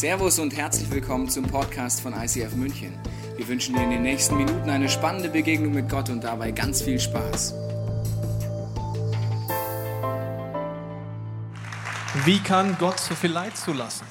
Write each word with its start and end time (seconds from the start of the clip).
Servus 0.00 0.38
und 0.38 0.56
herzlich 0.56 0.90
willkommen 0.90 1.28
zum 1.28 1.44
Podcast 1.44 2.00
von 2.00 2.14
ICF 2.14 2.54
München. 2.54 2.98
Wir 3.36 3.46
wünschen 3.46 3.74
dir 3.74 3.82
in 3.82 3.90
den 3.90 4.00
nächsten 4.00 4.34
Minuten 4.34 4.70
eine 4.70 4.88
spannende 4.88 5.28
Begegnung 5.28 5.74
mit 5.74 5.90
Gott 5.90 6.08
und 6.08 6.24
dabei 6.24 6.52
ganz 6.52 6.80
viel 6.80 6.98
Spaß. 6.98 7.52
Wie 12.24 12.38
kann 12.38 12.78
Gott 12.78 12.98
so 12.98 13.14
viel 13.14 13.30
Leid 13.30 13.54
zulassen? 13.58 14.06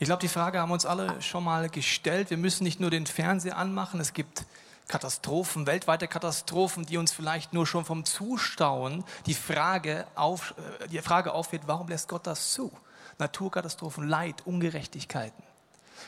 Ich 0.00 0.06
glaube, 0.06 0.22
die 0.22 0.26
Frage 0.26 0.58
haben 0.58 0.72
uns 0.72 0.84
alle 0.84 1.22
schon 1.22 1.44
mal 1.44 1.68
gestellt. 1.68 2.30
Wir 2.30 2.36
müssen 2.36 2.64
nicht 2.64 2.80
nur 2.80 2.90
den 2.90 3.06
Fernseher 3.06 3.58
anmachen, 3.58 4.00
es 4.00 4.12
gibt 4.12 4.44
Katastrophen, 4.88 5.68
weltweite 5.68 6.08
Katastrophen, 6.08 6.84
die 6.84 6.96
uns 6.96 7.12
vielleicht 7.12 7.52
nur 7.52 7.64
schon 7.64 7.84
vom 7.84 8.04
Zustauen 8.04 9.04
die 9.26 9.34
Frage, 9.34 10.04
auf, 10.16 10.56
äh, 10.80 10.88
die 10.88 10.98
Frage 10.98 11.32
aufwirft, 11.32 11.68
warum 11.68 11.86
lässt 11.86 12.08
Gott 12.08 12.26
das 12.26 12.50
zu? 12.50 12.72
Naturkatastrophen, 13.20 14.08
Leid, 14.08 14.46
Ungerechtigkeiten. 14.46 15.42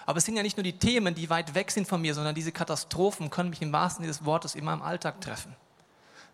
Aber 0.07 0.19
es 0.19 0.25
sind 0.25 0.37
ja 0.37 0.43
nicht 0.43 0.57
nur 0.57 0.65
die 0.65 0.79
Themen, 0.79 1.15
die 1.15 1.31
weit 1.31 1.55
weg 1.55 1.71
sind 1.71 1.87
von 1.87 2.01
mir, 2.01 2.15
sondern 2.15 2.35
diese 2.35 2.53
Katastrophen 2.53 3.31
können 3.31 3.51
mich 3.51 3.63
im 3.63 3.73
wahrsten 3.73 4.03
Sinne 4.03 4.13
des 4.13 4.25
Wortes 4.25 4.55
immer 4.55 4.73
im 4.73 4.83
Alltag 4.83 5.21
treffen. 5.21 5.55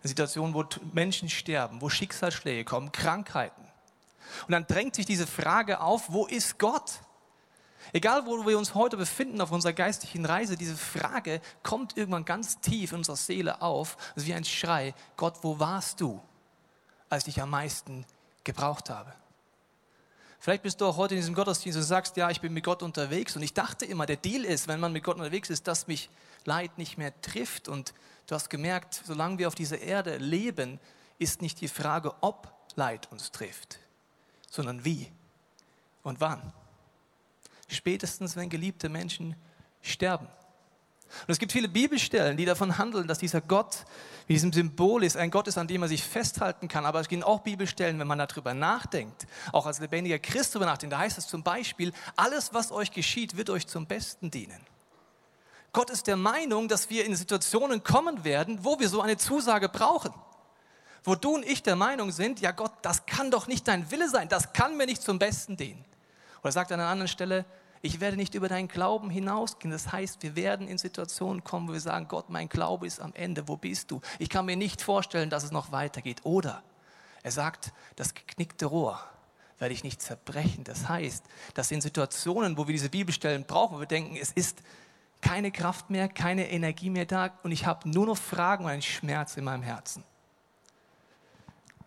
Eine 0.01 0.09
Situation, 0.09 0.53
wo 0.53 0.63
Menschen 0.93 1.29
sterben, 1.29 1.81
wo 1.81 1.89
Schicksalsschläge 1.89 2.63
kommen, 2.63 2.91
Krankheiten. 2.91 3.61
Und 4.47 4.51
dann 4.51 4.65
drängt 4.65 4.95
sich 4.95 5.05
diese 5.05 5.27
Frage 5.27 5.81
auf, 5.81 6.11
wo 6.11 6.25
ist 6.25 6.57
Gott? 6.57 6.99
Egal, 7.91 8.25
wo 8.25 8.45
wir 8.45 8.57
uns 8.57 8.75
heute 8.75 8.97
befinden 8.97 9.41
auf 9.41 9.51
unserer 9.51 9.73
geistlichen 9.73 10.25
Reise, 10.25 10.57
diese 10.57 10.75
Frage 10.75 11.41
kommt 11.63 11.97
irgendwann 11.97 12.25
ganz 12.25 12.59
tief 12.59 12.91
in 12.91 12.99
unserer 12.99 13.15
Seele 13.15 13.61
auf, 13.61 13.97
also 14.15 14.27
wie 14.27 14.33
ein 14.33 14.45
Schrei, 14.45 14.93
Gott, 15.17 15.39
wo 15.41 15.59
warst 15.59 15.99
du, 16.01 16.21
als 17.09 17.27
ich 17.27 17.41
am 17.41 17.49
meisten 17.49 18.05
gebraucht 18.43 18.89
habe? 18.89 19.13
Vielleicht 20.39 20.63
bist 20.63 20.79
du 20.79 20.85
auch 20.85 20.95
heute 20.95 21.15
in 21.15 21.19
diesem 21.19 21.35
Gottesdienst 21.35 21.77
und 21.77 21.83
sagst, 21.83 22.15
ja, 22.15 22.29
ich 22.29 22.39
bin 22.39 22.53
mit 22.53 22.63
Gott 22.63 22.81
unterwegs. 22.81 23.35
Und 23.35 23.41
ich 23.41 23.53
dachte 23.53 23.85
immer, 23.85 24.05
der 24.05 24.15
Deal 24.15 24.45
ist, 24.45 24.69
wenn 24.69 24.79
man 24.79 24.93
mit 24.93 25.03
Gott 25.03 25.17
unterwegs 25.17 25.49
ist, 25.49 25.67
dass 25.67 25.87
mich 25.87 26.09
Leid 26.45 26.77
nicht 26.77 26.97
mehr 26.97 27.19
trifft. 27.21 27.67
Und 27.67 27.93
du 28.27 28.35
hast 28.35 28.49
gemerkt, 28.49 29.01
solange 29.05 29.37
wir 29.37 29.49
auf 29.49 29.55
dieser 29.55 29.79
Erde 29.79 30.17
leben, 30.17 30.79
ist 31.17 31.41
nicht 31.41 31.59
die 31.59 31.67
Frage, 31.67 32.13
ob 32.21 32.53
Leid 32.75 33.11
uns 33.11 33.31
trifft, 33.31 33.79
sondern 34.49 34.85
wie 34.85 35.11
und 36.03 36.21
wann. 36.21 36.53
Spätestens, 37.67 38.37
wenn 38.37 38.49
geliebte 38.49 38.87
Menschen 38.87 39.35
sterben. 39.81 40.27
Und 41.27 41.31
es 41.31 41.39
gibt 41.39 41.51
viele 41.51 41.67
Bibelstellen, 41.67 42.37
die 42.37 42.45
davon 42.45 42.77
handeln, 42.77 43.07
dass 43.07 43.17
dieser 43.17 43.41
Gott, 43.41 43.85
wie 44.27 44.33
diesem 44.33 44.53
Symbol 44.53 45.03
ist, 45.03 45.17
ein 45.17 45.31
Gott 45.31 45.47
ist, 45.47 45.57
an 45.57 45.67
dem 45.67 45.81
man 45.81 45.89
sich 45.89 46.03
festhalten 46.03 46.67
kann. 46.67 46.85
Aber 46.85 46.99
es 46.99 47.07
gibt 47.07 47.23
auch 47.23 47.39
Bibelstellen, 47.39 47.99
wenn 47.99 48.07
man 48.07 48.19
darüber 48.19 48.53
nachdenkt, 48.53 49.25
auch 49.51 49.65
als 49.65 49.79
lebendiger 49.79 50.19
Christ 50.19 50.53
darüber 50.53 50.67
nachdenkt. 50.67 50.93
Da 50.93 50.99
heißt 50.99 51.17
es 51.17 51.27
zum 51.27 51.43
Beispiel, 51.43 51.93
alles, 52.15 52.53
was 52.53 52.71
euch 52.71 52.91
geschieht, 52.91 53.37
wird 53.37 53.49
euch 53.49 53.67
zum 53.67 53.87
Besten 53.87 54.31
dienen. 54.31 54.59
Gott 55.73 55.89
ist 55.89 56.07
der 56.07 56.17
Meinung, 56.17 56.67
dass 56.67 56.89
wir 56.89 57.05
in 57.05 57.15
Situationen 57.15 57.83
kommen 57.83 58.23
werden, 58.23 58.63
wo 58.63 58.79
wir 58.79 58.89
so 58.89 59.01
eine 59.01 59.17
Zusage 59.17 59.69
brauchen. 59.69 60.13
Wo 61.03 61.15
du 61.15 61.35
und 61.35 61.45
ich 61.45 61.63
der 61.63 61.75
Meinung 61.75 62.11
sind, 62.11 62.39
ja 62.39 62.51
Gott, 62.51 62.71
das 62.81 63.05
kann 63.05 63.31
doch 63.31 63.47
nicht 63.47 63.67
dein 63.67 63.89
Wille 63.91 64.09
sein, 64.09 64.29
das 64.29 64.53
kann 64.53 64.77
mir 64.77 64.85
nicht 64.85 65.01
zum 65.01 65.19
Besten 65.19 65.57
dienen. 65.57 65.85
Oder 66.41 66.51
sagt 66.51 66.71
an 66.71 66.79
einer 66.79 66.89
anderen 66.89 67.07
Stelle, 67.07 67.45
ich 67.81 67.99
werde 67.99 68.17
nicht 68.17 68.35
über 68.35 68.49
deinen 68.49 68.67
Glauben 68.67 69.09
hinausgehen. 69.09 69.71
Das 69.71 69.91
heißt, 69.91 70.21
wir 70.21 70.35
werden 70.35 70.67
in 70.67 70.77
Situationen 70.77 71.43
kommen, 71.43 71.69
wo 71.69 71.73
wir 71.73 71.79
sagen, 71.79 72.07
Gott, 72.07 72.29
mein 72.29 72.49
Glaube 72.49 72.85
ist 72.85 72.99
am 72.99 73.13
Ende. 73.13 73.47
Wo 73.47 73.55
bist 73.55 73.91
du? 73.91 74.01
Ich 74.19 74.29
kann 74.29 74.45
mir 74.45 74.57
nicht 74.57 74.81
vorstellen, 74.81 75.29
dass 75.29 75.43
es 75.43 75.51
noch 75.51 75.71
weitergeht. 75.71 76.21
Oder 76.23 76.61
er 77.23 77.31
sagt, 77.31 77.71
das 77.95 78.13
geknickte 78.13 78.65
Rohr 78.65 78.99
werde 79.59 79.73
ich 79.73 79.83
nicht 79.83 80.01
zerbrechen. 80.01 80.63
Das 80.63 80.89
heißt, 80.89 81.23
dass 81.53 81.71
in 81.71 81.81
Situationen, 81.81 82.57
wo 82.57 82.67
wir 82.67 82.73
diese 82.73 82.89
Bibelstellen 82.89 83.45
brauchen, 83.45 83.79
wir 83.79 83.85
denken, 83.85 84.17
es 84.19 84.31
ist 84.31 84.61
keine 85.21 85.51
Kraft 85.51 85.89
mehr, 85.89 86.07
keine 86.07 86.49
Energie 86.49 86.89
mehr 86.89 87.05
da 87.05 87.31
und 87.43 87.51
ich 87.51 87.65
habe 87.65 87.89
nur 87.89 88.05
noch 88.05 88.17
Fragen 88.17 88.65
und 88.65 88.71
einen 88.71 88.81
Schmerz 88.81 89.35
in 89.35 89.43
meinem 89.43 89.63
Herzen. 89.63 90.03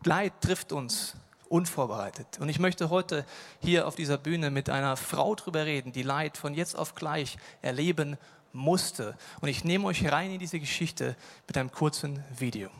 Leid 0.05 0.35
trifft 0.41 0.73
uns 0.73 1.17
unvorbereitet. 1.53 2.39
Und 2.41 2.49
ich 2.49 2.59
möchte 2.59 2.89
heute 2.89 3.27
hier 3.61 3.87
auf 3.87 3.95
dieser 3.95 4.17
Bühne 4.17 4.51
mit 4.51 4.71
einer 4.71 4.97
Frau 4.97 5.35
drüber 5.35 5.67
reden, 5.67 5.93
die 5.93 6.03
Leid 6.03 6.39
von 6.39 6.55
jetzt 6.55 6.77
auf 6.77 6.95
gleich 6.95 7.37
erleben 7.61 8.17
musste. 8.53 9.17
Und 9.41 9.49
ich 9.49 9.63
nehme 9.63 9.87
euch 9.87 10.11
rein 10.11 10.33
in 10.33 10.39
diese 10.39 10.59
Geschichte 10.59 11.15
mit 11.47 11.57
einem 11.59 11.71
kurzen 11.71 12.25
Video. 12.39 12.71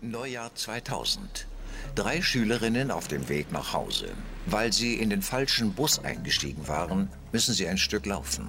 Neujahr 0.00 0.54
2000. 0.54 1.46
Drei 1.94 2.22
Schülerinnen 2.22 2.90
auf 2.90 3.06
dem 3.08 3.28
Weg 3.28 3.52
nach 3.52 3.72
Hause. 3.74 4.08
Weil 4.46 4.72
sie 4.72 4.94
in 4.94 5.10
den 5.10 5.22
falschen 5.22 5.74
Bus 5.74 5.98
eingestiegen 5.98 6.66
waren, 6.66 7.10
müssen 7.32 7.52
sie 7.52 7.68
ein 7.68 7.78
Stück 7.78 8.06
laufen. 8.06 8.48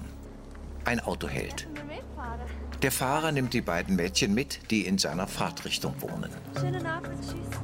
Ein 0.84 1.00
Auto 1.00 1.28
hält. 1.28 1.66
Der 2.82 2.92
Fahrer 2.92 3.32
nimmt 3.32 3.54
die 3.54 3.60
beiden 3.60 3.96
Mädchen 3.96 4.34
mit, 4.34 4.70
die 4.70 4.86
in 4.86 4.98
seiner 4.98 5.26
Fahrtrichtung 5.26 6.00
wohnen. 6.00 6.30
Schönen 6.60 6.86
Abend, 6.86 7.18
tschüss. 7.24 7.58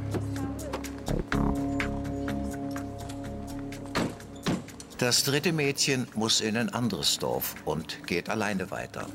Das 4.98 5.22
dritte 5.22 5.52
Mädchen 5.52 6.08
muss 6.14 6.40
in 6.40 6.56
ein 6.56 6.68
anderes 6.68 7.18
Dorf 7.18 7.54
und 7.64 8.06
geht 8.08 8.28
alleine 8.28 8.72
weiter. 8.72 9.06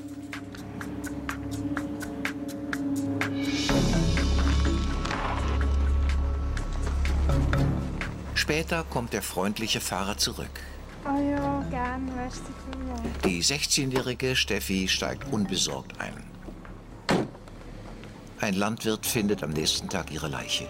Später 8.35 8.85
kommt 8.89 9.11
der 9.11 9.21
freundliche 9.21 9.81
Fahrer 9.81 10.17
zurück. 10.17 10.61
Oh 11.05 11.17
ja, 11.17 11.61
gern, 11.69 12.13
merci 12.15 12.41
Die 13.23 13.41
16-jährige 13.41 14.35
Steffi 14.35 14.87
steigt 14.87 15.31
unbesorgt 15.31 15.99
ein. 15.99 16.13
Ein 18.41 18.53
Landwirt 18.53 19.05
findet 19.05 19.43
am 19.43 19.51
nächsten 19.51 19.89
Tag 19.89 20.11
ihre 20.11 20.27
Leiche. 20.27 20.67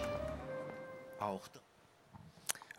Auch 1.19 1.41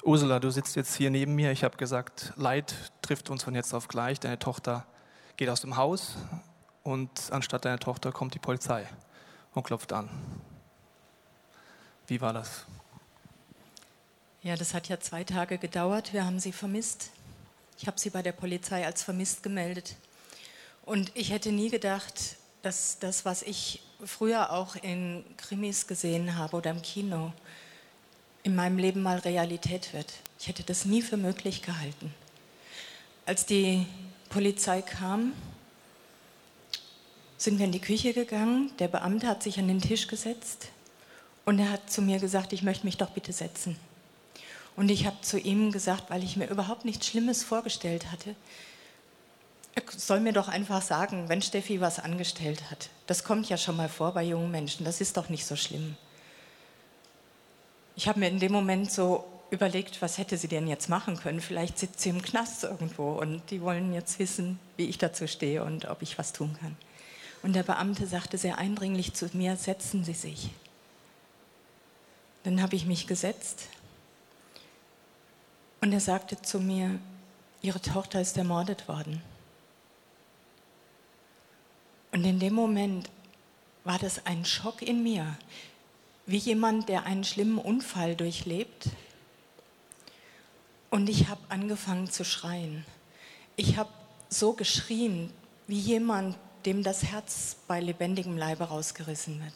Ursula, 0.03 0.41
du 0.41 0.51
sitzt 0.51 0.77
jetzt 0.77 0.95
hier 0.95 1.11
neben 1.11 1.35
mir. 1.35 1.53
Ich 1.53 1.63
habe 1.63 1.77
gesagt, 1.77 2.33
Leid 2.37 2.75
trifft 3.03 3.31
uns 3.31 3.45
von 3.45 3.55
jetzt 3.55 3.75
auf 3.75 3.87
gleich. 3.89 4.19
Deine 4.19 4.39
Tochter 4.39 4.87
geht 5.37 5.49
aus 5.49 5.61
dem 5.61 5.77
Haus 5.77 6.17
und 6.83 7.11
anstatt 7.31 7.65
deiner 7.65 7.79
Tochter 7.79 8.11
kommt 8.11 8.35
die 8.35 8.39
Polizei 8.39 8.87
und 9.53 9.63
klopft 9.65 9.93
an. 9.93 10.09
Wie 12.07 12.21
war 12.21 12.33
das? 12.33 12.67
Ja, 14.43 14.57
das 14.57 14.73
hat 14.73 14.89
ja 14.89 14.99
zwei 14.99 15.23
Tage 15.23 15.59
gedauert. 15.59 16.13
Wir 16.15 16.25
haben 16.25 16.41
sie 16.41 16.53
vermisst. 16.53 17.11
Ich 17.81 17.87
habe 17.87 17.99
sie 17.99 18.11
bei 18.11 18.21
der 18.21 18.33
Polizei 18.33 18.85
als 18.85 19.03
vermisst 19.03 19.43
gemeldet. 19.43 19.97
Und 20.85 21.11
ich 21.15 21.31
hätte 21.31 21.51
nie 21.51 21.71
gedacht, 21.71 22.37
dass 22.61 22.99
das, 22.99 23.25
was 23.25 23.41
ich 23.41 23.81
früher 24.05 24.53
auch 24.53 24.77
in 24.77 25.25
Krimis 25.39 25.87
gesehen 25.87 26.37
habe 26.37 26.59
oder 26.59 26.73
im 26.73 26.83
Kino, 26.83 27.33
in 28.43 28.55
meinem 28.55 28.77
Leben 28.77 29.03
mal 29.03 29.19
Realität 29.19 29.95
wird. 29.95 30.13
Ich 30.39 30.49
hätte 30.49 30.63
das 30.63 30.85
nie 30.85 31.01
für 31.01 31.17
möglich 31.17 31.63
gehalten. 31.63 32.13
Als 33.25 33.47
die 33.47 33.87
Polizei 34.29 34.83
kam, 34.83 35.33
sind 37.39 37.59
wir 37.59 37.65
in 37.65 37.73
die 37.73 37.81
Küche 37.81 38.13
gegangen. 38.13 38.73
Der 38.79 38.89
Beamte 38.89 39.27
hat 39.27 39.43
sich 39.43 39.59
an 39.59 39.69
den 39.69 39.81
Tisch 39.81 40.07
gesetzt 40.07 40.69
und 41.47 41.59
er 41.59 41.71
hat 41.71 41.91
zu 41.91 42.03
mir 42.03 42.19
gesagt, 42.19 42.53
ich 42.53 42.63
möchte 42.63 42.85
mich 42.85 42.99
doch 42.99 43.11
bitte 43.11 43.33
setzen. 43.33 43.77
Und 44.81 44.91
ich 44.91 45.05
habe 45.05 45.21
zu 45.21 45.39
ihm 45.39 45.73
gesagt, 45.73 46.09
weil 46.09 46.25
ich 46.25 46.39
mir 46.39 46.47
überhaupt 46.47 46.87
nichts 46.87 47.07
Schlimmes 47.07 47.45
vorgestellt 47.45 48.11
hatte, 48.11 48.35
er 49.75 49.83
soll 49.95 50.21
mir 50.21 50.33
doch 50.33 50.49
einfach 50.49 50.81
sagen, 50.81 51.29
wenn 51.29 51.43
Steffi 51.43 51.83
was 51.83 51.99
angestellt 51.99 52.71
hat. 52.71 52.89
Das 53.07 53.23
kommt 53.23 53.47
ja 53.51 53.59
schon 53.59 53.77
mal 53.77 53.91
vor 53.91 54.13
bei 54.15 54.23
jungen 54.23 54.51
Menschen, 54.51 54.87
das 54.87 55.03
ist 55.03 55.19
doch 55.19 55.29
nicht 55.29 55.45
so 55.45 55.55
schlimm. 55.55 55.97
Ich 57.95 58.09
habe 58.09 58.21
mir 58.21 58.29
in 58.29 58.39
dem 58.39 58.53
Moment 58.53 58.91
so 58.91 59.27
überlegt, 59.51 60.01
was 60.01 60.17
hätte 60.17 60.39
sie 60.39 60.49
denn 60.49 60.67
jetzt 60.67 60.89
machen 60.89 61.19
können? 61.19 61.43
Vielleicht 61.43 61.79
sitzt 61.79 62.01
sie 62.01 62.09
im 62.09 62.23
Knast 62.23 62.65
irgendwo 62.65 63.11
und 63.13 63.43
die 63.51 63.61
wollen 63.61 63.93
jetzt 63.93 64.19
wissen, 64.19 64.59
wie 64.79 64.87
ich 64.87 64.97
dazu 64.97 65.27
stehe 65.27 65.63
und 65.63 65.91
ob 65.91 66.01
ich 66.01 66.17
was 66.17 66.33
tun 66.33 66.57
kann. 66.59 66.75
Und 67.43 67.53
der 67.53 67.65
Beamte 67.65 68.07
sagte 68.07 68.39
sehr 68.39 68.57
eindringlich 68.57 69.13
zu 69.13 69.29
mir, 69.35 69.57
setzen 69.57 70.05
Sie 70.05 70.15
sich. 70.15 70.49
Dann 72.45 72.63
habe 72.63 72.77
ich 72.77 72.87
mich 72.87 73.07
gesetzt 73.07 73.69
und 75.81 75.93
er 75.93 76.01
sagte 76.01 76.41
zu 76.41 76.61
mir, 76.61 76.99
Ihre 77.63 77.81
Tochter 77.81 78.21
ist 78.21 78.39
ermordet 78.39 78.89
worden. 78.89 79.23
Und 82.13 82.25
in 82.25 82.39
dem 82.39 82.55
Moment 82.55 83.11
war 83.85 83.99
das 83.99 84.25
ein 84.27 84.45
Schock 84.45 84.83
in 84.83 85.03
mir, 85.03 85.37
wie 86.27 86.39
jemand, 86.39 86.89
der 86.89 87.05
einen 87.05 87.25
schlimmen 87.25 87.59
Unfall 87.59 88.17
durchlebt. 88.17 88.89
Und 90.91 91.09
ich 91.09 91.29
habe 91.29 91.41
angefangen 91.51 92.11
zu 92.11 92.25
schreien. 92.25 92.85
Ich 93.57 93.77
habe 93.77 93.91
so 94.29 94.55
geschrien, 94.55 95.33
wie 95.67 95.79
jemand, 95.79 96.37
dem 96.65 96.83
das 96.83 97.05
Herz 97.05 97.57
bei 97.69 97.81
lebendigem 97.81 98.37
Leibe 98.37 98.65
rausgerissen 98.65 99.43
wird. 99.43 99.55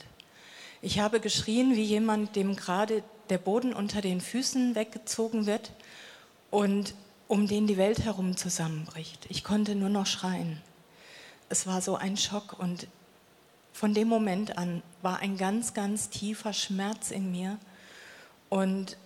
Ich 0.82 0.98
habe 0.98 1.20
geschrien, 1.20 1.74
wie 1.74 1.82
jemand, 1.82 2.36
dem 2.36 2.54
gerade 2.54 3.02
der 3.30 3.38
Boden 3.38 3.72
unter 3.72 4.02
den 4.02 4.20
Füßen 4.20 4.74
weggezogen 4.74 5.46
wird 5.46 5.72
und 6.54 6.94
um 7.26 7.48
den 7.48 7.66
die 7.66 7.76
Welt 7.76 8.04
herum 8.04 8.36
zusammenbricht. 8.36 9.26
Ich 9.28 9.42
konnte 9.42 9.74
nur 9.74 9.88
noch 9.88 10.06
schreien. 10.06 10.62
Es 11.48 11.66
war 11.66 11.82
so 11.82 11.96
ein 11.96 12.16
Schock 12.16 12.56
und 12.56 12.86
von 13.72 13.92
dem 13.92 14.06
Moment 14.06 14.56
an 14.56 14.80
war 15.02 15.18
ein 15.18 15.36
ganz, 15.36 15.74
ganz 15.74 16.10
tiefer 16.10 16.52
Schmerz 16.52 17.10
in 17.10 17.32
mir. 17.32 17.58
Und 18.50 18.96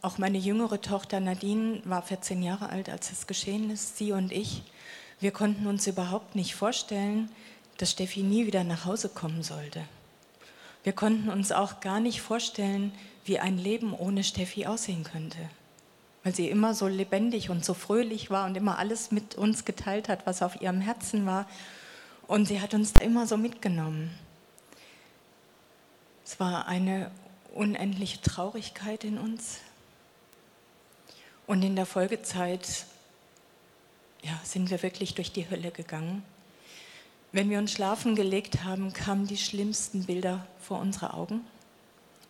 auch 0.00 0.16
meine 0.16 0.38
jüngere 0.38 0.80
Tochter 0.80 1.20
Nadine 1.20 1.82
war 1.84 2.00
14 2.00 2.42
Jahre 2.42 2.70
alt, 2.70 2.88
als 2.88 3.12
es 3.12 3.26
geschehen 3.26 3.68
ist. 3.68 3.98
Sie 3.98 4.12
und 4.12 4.32
ich, 4.32 4.62
wir 5.20 5.32
konnten 5.32 5.66
uns 5.66 5.86
überhaupt 5.86 6.34
nicht 6.34 6.54
vorstellen, 6.54 7.28
dass 7.76 7.90
Steffi 7.90 8.22
nie 8.22 8.46
wieder 8.46 8.64
nach 8.64 8.86
Hause 8.86 9.10
kommen 9.10 9.42
sollte. 9.42 9.82
Wir 10.82 10.94
konnten 10.94 11.28
uns 11.28 11.52
auch 11.52 11.80
gar 11.80 12.00
nicht 12.00 12.22
vorstellen, 12.22 12.94
wie 13.26 13.38
ein 13.38 13.58
Leben 13.58 13.92
ohne 13.92 14.24
Steffi 14.24 14.64
aussehen 14.64 15.04
könnte. 15.04 15.50
Weil 16.26 16.34
sie 16.34 16.50
immer 16.50 16.74
so 16.74 16.88
lebendig 16.88 17.50
und 17.50 17.64
so 17.64 17.72
fröhlich 17.72 18.30
war 18.30 18.46
und 18.46 18.56
immer 18.56 18.78
alles 18.78 19.12
mit 19.12 19.36
uns 19.36 19.64
geteilt 19.64 20.08
hat, 20.08 20.26
was 20.26 20.42
auf 20.42 20.60
ihrem 20.60 20.80
Herzen 20.80 21.24
war. 21.24 21.48
Und 22.26 22.48
sie 22.48 22.60
hat 22.60 22.74
uns 22.74 22.92
da 22.92 23.02
immer 23.02 23.28
so 23.28 23.36
mitgenommen. 23.36 24.10
Es 26.24 26.40
war 26.40 26.66
eine 26.66 27.12
unendliche 27.54 28.20
Traurigkeit 28.22 29.04
in 29.04 29.18
uns. 29.18 29.58
Und 31.46 31.62
in 31.62 31.76
der 31.76 31.86
Folgezeit 31.86 32.86
ja, 34.24 34.36
sind 34.42 34.70
wir 34.70 34.82
wirklich 34.82 35.14
durch 35.14 35.30
die 35.30 35.48
Hölle 35.48 35.70
gegangen. 35.70 36.24
Wenn 37.30 37.50
wir 37.50 37.58
uns 37.58 37.70
schlafen 37.70 38.16
gelegt 38.16 38.64
haben, 38.64 38.92
kamen 38.92 39.28
die 39.28 39.36
schlimmsten 39.36 40.06
Bilder 40.06 40.44
vor 40.58 40.80
unsere 40.80 41.14
Augen. 41.14 41.42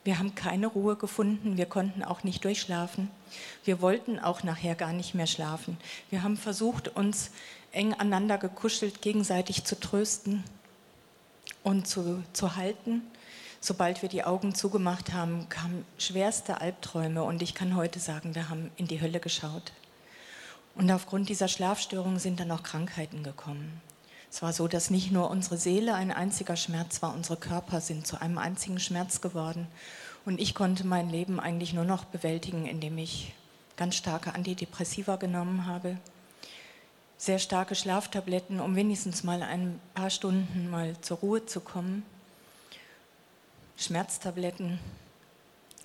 Wir 0.07 0.21
haben 0.21 0.37
keine 0.37 0.69
Ruhe 0.69 0.95
gefunden, 0.95 1.57
wir 1.57 1.67
konnten 1.67 2.05
auch 2.05 2.23
nicht 2.23 2.45
durchschlafen. 2.45 3.11
Wir 3.65 3.81
wollten 3.81 4.21
auch 4.21 4.45
nachher 4.45 4.77
gar 4.77 4.93
nicht 4.93 5.17
mehr 5.17 5.27
schlafen. 5.27 5.77
Wir 6.11 6.23
haben 6.23 6.37
versucht, 6.37 6.87
uns 6.87 7.33
eng 7.73 7.93
aneinander 7.93 8.39
gekuschelt, 8.39 9.03
gegenseitig 9.03 9.65
zu 9.65 9.81
trösten 9.81 10.45
und 11.65 11.89
zu, 11.89 12.23
zu 12.33 12.55
halten. 12.55 13.03
Sobald 13.61 14.01
wir 14.01 14.09
die 14.09 14.23
Augen 14.23 14.55
zugemacht 14.55 15.13
haben, 15.13 15.49
kamen 15.49 15.85
schwerste 15.99 16.61
Albträume 16.61 17.25
und 17.25 17.43
ich 17.43 17.57
kann 17.57 17.75
heute 17.75 17.99
sagen, 17.99 18.37
wir 18.37 18.49
haben 18.49 18.71
in 18.77 18.87
die 18.87 19.01
Hölle 19.01 19.19
geschaut. 19.19 19.73
Und 20.77 20.89
aufgrund 20.93 21.31
dieser 21.31 21.49
Schlafstörungen 21.49 22.21
sind 22.21 22.39
dann 22.39 22.53
auch 22.53 22.63
Krankheiten 22.63 23.25
gekommen. 23.25 23.81
Es 24.37 24.43
war 24.43 24.53
so, 24.53 24.69
dass 24.69 24.91
nicht 24.91 25.13
nur 25.13 25.31
unsere 25.31 25.57
Seele 25.57 25.95
ein 25.95 26.13
einziger 26.13 26.57
Schmerz 26.57 27.01
war, 27.01 27.15
unsere 27.15 27.39
Körper 27.39 27.81
sind 27.81 28.07
zu 28.07 28.21
einem 28.21 28.37
einzigen 28.37 28.79
Schmerz 28.79 29.23
geworden. 29.23 29.67
Und 30.27 30.43
ich 30.43 30.55
konnte 30.55 30.87
mein 30.87 31.09
Leben 31.09 31.41
eigentlich 31.41 31.73
nur 31.73 31.87
noch 31.87 32.05
bewältigen, 32.05 32.67
indem 32.67 32.99
ich 32.99 33.33
ganz 33.79 33.95
starke 33.95 34.35
Antidepressiva 34.35 35.17
genommen 35.17 35.65
habe, 35.65 35.97
sehr 37.17 37.39
starke 37.39 37.75
Schlaftabletten, 37.75 38.61
um 38.61 38.77
wenigstens 38.77 39.25
mal 39.25 39.43
ein 39.43 39.81
paar 39.95 40.11
Stunden 40.11 40.69
mal 40.69 41.01
zur 41.01 41.17
Ruhe 41.17 41.47
zu 41.47 41.61
kommen, 41.61 42.03
Schmerztabletten. 43.79 44.79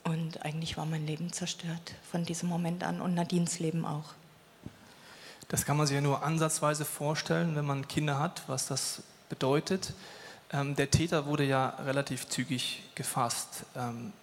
Und 0.04 0.44
eigentlich 0.44 0.76
war 0.76 0.86
mein 0.86 1.08
Leben 1.08 1.32
zerstört 1.32 1.94
von 2.12 2.26
diesem 2.26 2.50
Moment 2.50 2.84
an 2.84 3.00
und 3.00 3.14
Nadines 3.14 3.60
Leben 3.60 3.86
auch. 3.86 4.14
Das 5.52 5.66
kann 5.66 5.76
man 5.76 5.86
sich 5.86 5.96
ja 5.96 6.02
nur 6.02 6.24
ansatzweise 6.24 6.86
vorstellen, 6.86 7.58
wenn 7.58 7.66
man 7.66 7.86
Kinder 7.86 8.20
hat, 8.20 8.42
was 8.48 8.68
das 8.68 9.02
bedeutet. 9.28 9.94
Ähm, 10.54 10.78
der 10.78 10.90
Täter 10.90 11.26
wurde 11.26 11.44
ja 11.44 11.72
relativ 11.86 12.30
zügig 12.30 12.84
gefasst. 12.96 13.66
Ähm, 13.76 14.14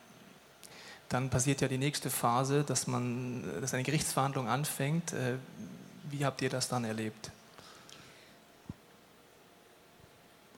dann 1.11 1.29
passiert 1.29 1.61
ja 1.61 1.69
die 1.69 1.77
nächste 1.77 2.09
Phase, 2.09 2.65
dass, 2.65 2.87
man, 2.87 3.45
dass 3.61 3.75
eine 3.75 3.83
Gerichtsverhandlung 3.83 4.49
anfängt. 4.49 5.13
Äh, 5.13 5.35
wie 6.11 6.25
habt 6.25 6.41
ihr 6.41 6.49
das 6.49 6.69
dann 6.69 6.85
erlebt? 6.85 7.31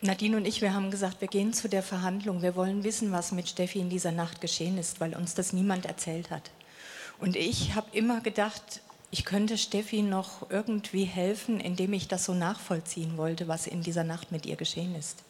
Nadine 0.03 0.37
und 0.37 0.47
ich, 0.47 0.61
wir 0.61 0.73
haben 0.73 0.93
gesagt, 0.93 1.21
wir 1.21 1.27
gehen 1.27 1.53
zu 1.53 1.69
der 1.69 1.83
Verhandlung. 1.83 2.43
Wir 2.43 2.55
wollen 2.55 2.85
wissen, 2.85 3.11
was 3.11 3.33
mit 3.33 3.49
Steffi 3.49 3.81
in 3.81 3.91
dieser 3.91 4.13
Nacht 4.13 4.41
geschehen 4.41 4.79
ist, 4.79 5.01
weil 5.01 5.17
uns 5.17 5.35
das 5.35 5.53
niemand 5.53 5.85
erzählt 5.85 6.31
hat. 6.31 6.53
Und 7.19 7.35
ich 7.35 7.75
habe 7.75 7.89
immer 7.91 8.21
gedacht, 8.21 8.83
ich 9.11 9.25
könnte 9.25 9.59
Steffi 9.59 10.03
noch 10.03 10.51
irgendwie 10.51 11.05
helfen, 11.05 11.59
indem 11.59 11.93
ich 11.93 12.07
das 12.07 12.25
so 12.25 12.35
nachvollziehen 12.35 13.17
wollte, 13.17 13.49
was 13.49 13.67
in 13.67 13.83
dieser 13.83 14.05
Nacht 14.05 14.31
mit 14.31 14.47
ihr 14.47 14.57
geschehen 14.57 14.95
ist. 14.95 15.25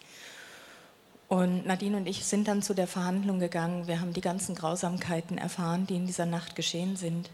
Und 1.29 1.65
Nadine 1.65 1.97
und 1.97 2.07
ich 2.07 2.25
sind 2.25 2.49
dann 2.49 2.61
zu 2.61 2.75
der 2.75 2.89
Verhandlung 2.89 3.39
gegangen. 3.39 3.87
Wir 3.87 4.01
haben 4.01 4.13
die 4.13 4.21
ganzen 4.21 4.55
Grausamkeiten 4.55 5.39
erfahren, 5.39 5.87
die 5.87 5.97
in 5.97 6.07
dieser 6.07 6.27
Nacht 6.27 6.57
geschehen 6.57 6.97
sind. 6.97 7.31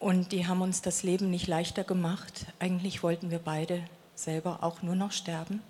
Und 0.00 0.32
die 0.32 0.46
haben 0.46 0.62
uns 0.62 0.82
das 0.82 1.02
Leben 1.02 1.30
nicht 1.30 1.46
leichter 1.46 1.84
gemacht. 1.84 2.46
Eigentlich 2.58 3.02
wollten 3.02 3.30
wir 3.30 3.38
beide 3.38 3.82
selber 4.14 4.60
auch 4.62 4.82
nur 4.82 4.94
noch 4.96 5.12
sterben. 5.12 5.62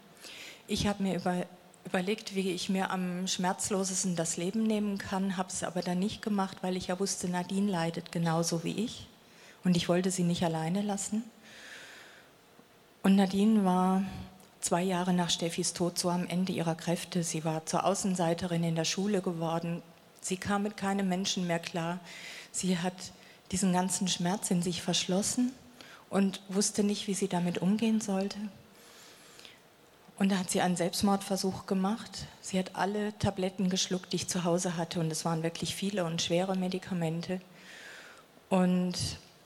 Ich 0.69 0.87
habe 0.87 1.03
mir 1.03 1.17
über, 1.17 1.47
überlegt, 1.85 2.35
wie 2.35 2.53
ich 2.53 2.69
mir 2.69 2.91
am 2.91 3.27
schmerzlosesten 3.27 4.17
das 4.17 4.37
Leben 4.37 4.63
nehmen 4.63 4.97
kann, 4.97 5.37
habe 5.37 5.49
es 5.49 5.65
aber 5.65 5.83
dann 5.83 5.99
nicht 5.99 6.23
gemacht, 6.23 6.59
weil 6.63 6.77
ich 6.77 6.87
ja 6.87 7.01
wusste, 7.01 7.29
Nadine 7.29 7.71
leidet 7.71 8.13
genauso 8.13 8.65
wie 8.65 8.85
ich 8.85 9.09
und 9.65 9.77
ich 9.77 9.89
wollte 9.89 10.11
sie 10.11 10.23
nicht 10.23 10.45
alleine 10.45 10.83
lassen. 10.83 11.23
Und 13.03 13.17
Nadine 13.17 13.65
war 13.65 14.03
zwei 14.61 14.83
Jahre 14.83 15.13
nach 15.13 15.31
Steffis 15.31 15.73
Tod 15.73 15.99
so 15.99 16.11
am 16.11 16.27
Ende 16.27 16.53
ihrer 16.53 16.75
Kräfte. 16.75 17.23
Sie 17.23 17.45
war 17.45 17.65
zur 17.67 17.85
Außenseiterin 17.85 18.65
in 18.65 18.75
der 18.75 18.85
Schule 18.85 19.23
geworden. 19.23 19.83
Sie 20.21 20.37
kam 20.37 20.65
mit 20.65 20.77
keinem 20.77 21.09
Menschen 21.09 21.47
mehr 21.47 21.59
klar. 21.59 22.01
Sie 22.53 22.79
hat 22.79 23.13
diesen 23.51 23.73
ganzen 23.73 24.09
Schmerz 24.09 24.51
in 24.51 24.63
sich 24.63 24.83
verschlossen 24.83 25.53
und 26.11 26.41
wusste 26.49 26.83
nicht, 26.83 27.07
wie 27.07 27.15
sie 27.15 27.29
damit 27.29 27.59
umgehen 27.59 28.01
sollte. 28.01 28.39
Und 30.19 30.33
da 30.33 30.39
hat 30.39 30.51
sie 30.51 30.61
einen 30.61 30.77
Selbstmordversuch 30.77 31.67
gemacht. 31.67 32.27
Sie 32.41 32.59
hat 32.59 32.75
alle 32.75 33.17
Tabletten 33.19 33.71
geschluckt, 33.71 34.13
die 34.13 34.17
ich 34.17 34.29
zu 34.29 34.43
Hause 34.43 34.77
hatte, 34.77 34.99
und 34.99 35.13
es 35.13 35.25
waren 35.25 35.45
wirklich 35.45 35.77
viele 35.77 36.05
und 36.05 36.21
schwere 36.21 36.57
Medikamente. 36.57 37.41
Und 38.49 38.97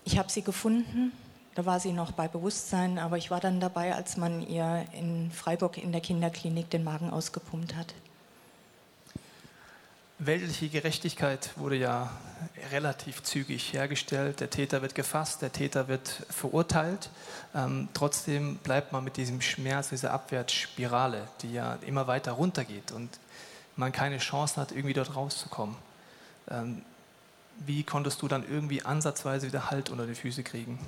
ich 0.05 0.19
habe 0.19 0.31
sie 0.31 0.43
gefunden, 0.43 1.13
da 1.55 1.67
war 1.67 1.81
sie 1.81 1.93
noch 1.93 2.13
bei 2.13 2.29
Bewusstsein, 2.29 2.99
aber 2.99 3.19
ich 3.19 3.31
war 3.31 3.41
dann 3.41 3.61
dabei, 3.61 3.95
als 3.95 4.17
man 4.17 4.47
ihr 4.47 4.85
in 4.93 5.31
Freiburg 5.31 5.77
in 5.77 5.93
der 5.93 6.01
Kinderklinik 6.01 6.71
den 6.71 6.83
Magen 6.83 7.11
ausgepumpt 7.11 7.75
hat. 7.75 7.95
Weltliche 10.19 10.69
Gerechtigkeit 10.69 11.51
wurde 11.57 11.77
ja 11.77 12.11
relativ 12.71 13.23
zügig 13.25 13.73
hergestellt. 13.73 14.41
Der 14.41 14.51
Täter 14.51 14.81
wird 14.81 14.95
gefasst, 14.95 15.43
der 15.43 15.53
Täter 15.53 15.89
wird 15.89 16.09
verurteilt. 16.31 17.11
Ähm, 17.55 17.89
trotzdem 17.93 18.57
bleibt 18.59 18.93
man 18.93 19.03
mit 19.03 19.17
diesem 19.17 19.41
Schmerz, 19.41 19.89
dieser 19.89 20.13
Abwärtsspirale, 20.13 21.27
die 21.43 21.53
ja 21.53 21.77
immer 21.87 22.07
weiter 22.07 22.33
runtergeht 22.33 22.93
und 22.93 23.11
man 23.75 23.91
keine 23.91 24.19
Chance 24.19 24.61
hat, 24.61 24.71
irgendwie 24.71 24.95
dort 24.95 25.17
rauszukommen. 25.17 25.75
Ähm, 26.49 26.83
wie 27.59 27.85
konntest 27.85 28.23
du 28.23 28.29
dann 28.29 28.49
irgendwie 28.49 28.83
ansatzweise 28.83 29.47
wieder 29.47 29.71
Halt 29.71 29.91
unter 29.91 30.07
die 30.07 30.15
Füße 30.15 30.43
kriegen? 30.43 30.79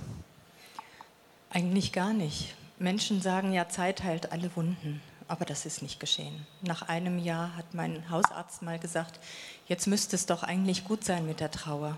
Eigentlich 1.50 1.92
gar 1.92 2.12
nicht. 2.12 2.54
Menschen 2.78 3.22
sagen 3.22 3.52
ja, 3.52 3.68
Zeit 3.68 4.02
heilt 4.02 4.32
alle 4.32 4.54
Wunden, 4.56 5.00
aber 5.28 5.44
das 5.44 5.66
ist 5.66 5.82
nicht 5.82 6.00
geschehen. 6.00 6.46
Nach 6.62 6.82
einem 6.82 7.18
Jahr 7.18 7.56
hat 7.56 7.74
mein 7.74 8.10
Hausarzt 8.10 8.62
mal 8.62 8.78
gesagt, 8.78 9.20
jetzt 9.68 9.86
müsste 9.86 10.16
es 10.16 10.26
doch 10.26 10.42
eigentlich 10.42 10.84
gut 10.84 11.04
sein 11.04 11.26
mit 11.26 11.40
der 11.40 11.52
Trauer. 11.52 11.96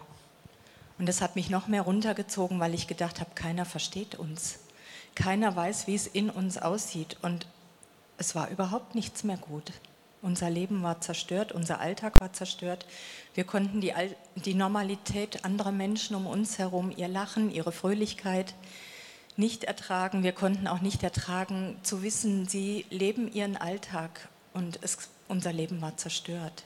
Und 0.98 1.06
das 1.06 1.20
hat 1.20 1.36
mich 1.36 1.50
noch 1.50 1.66
mehr 1.66 1.82
runtergezogen, 1.82 2.60
weil 2.60 2.74
ich 2.74 2.86
gedacht 2.86 3.20
habe, 3.20 3.30
keiner 3.34 3.64
versteht 3.64 4.14
uns. 4.14 4.58
Keiner 5.14 5.54
weiß, 5.56 5.86
wie 5.86 5.94
es 5.94 6.06
in 6.06 6.30
uns 6.30 6.58
aussieht. 6.58 7.16
Und 7.22 7.46
es 8.18 8.34
war 8.34 8.50
überhaupt 8.50 8.94
nichts 8.94 9.24
mehr 9.24 9.36
gut. 9.36 9.72
Unser 10.26 10.50
Leben 10.50 10.82
war 10.82 11.00
zerstört, 11.00 11.52
unser 11.52 11.78
Alltag 11.78 12.20
war 12.20 12.32
zerstört. 12.32 12.84
Wir 13.34 13.44
konnten 13.44 13.80
die, 13.80 13.92
die 14.34 14.54
Normalität 14.54 15.44
anderer 15.44 15.70
Menschen 15.70 16.16
um 16.16 16.26
uns 16.26 16.58
herum, 16.58 16.92
ihr 16.94 17.06
Lachen, 17.06 17.48
ihre 17.52 17.70
Fröhlichkeit 17.70 18.54
nicht 19.36 19.62
ertragen. 19.62 20.24
Wir 20.24 20.32
konnten 20.32 20.66
auch 20.66 20.80
nicht 20.80 21.04
ertragen 21.04 21.76
zu 21.84 22.02
wissen, 22.02 22.48
sie 22.48 22.86
leben 22.90 23.32
ihren 23.32 23.56
Alltag 23.56 24.28
und 24.52 24.80
es, 24.82 25.10
unser 25.28 25.52
Leben 25.52 25.80
war 25.80 25.96
zerstört. 25.96 26.64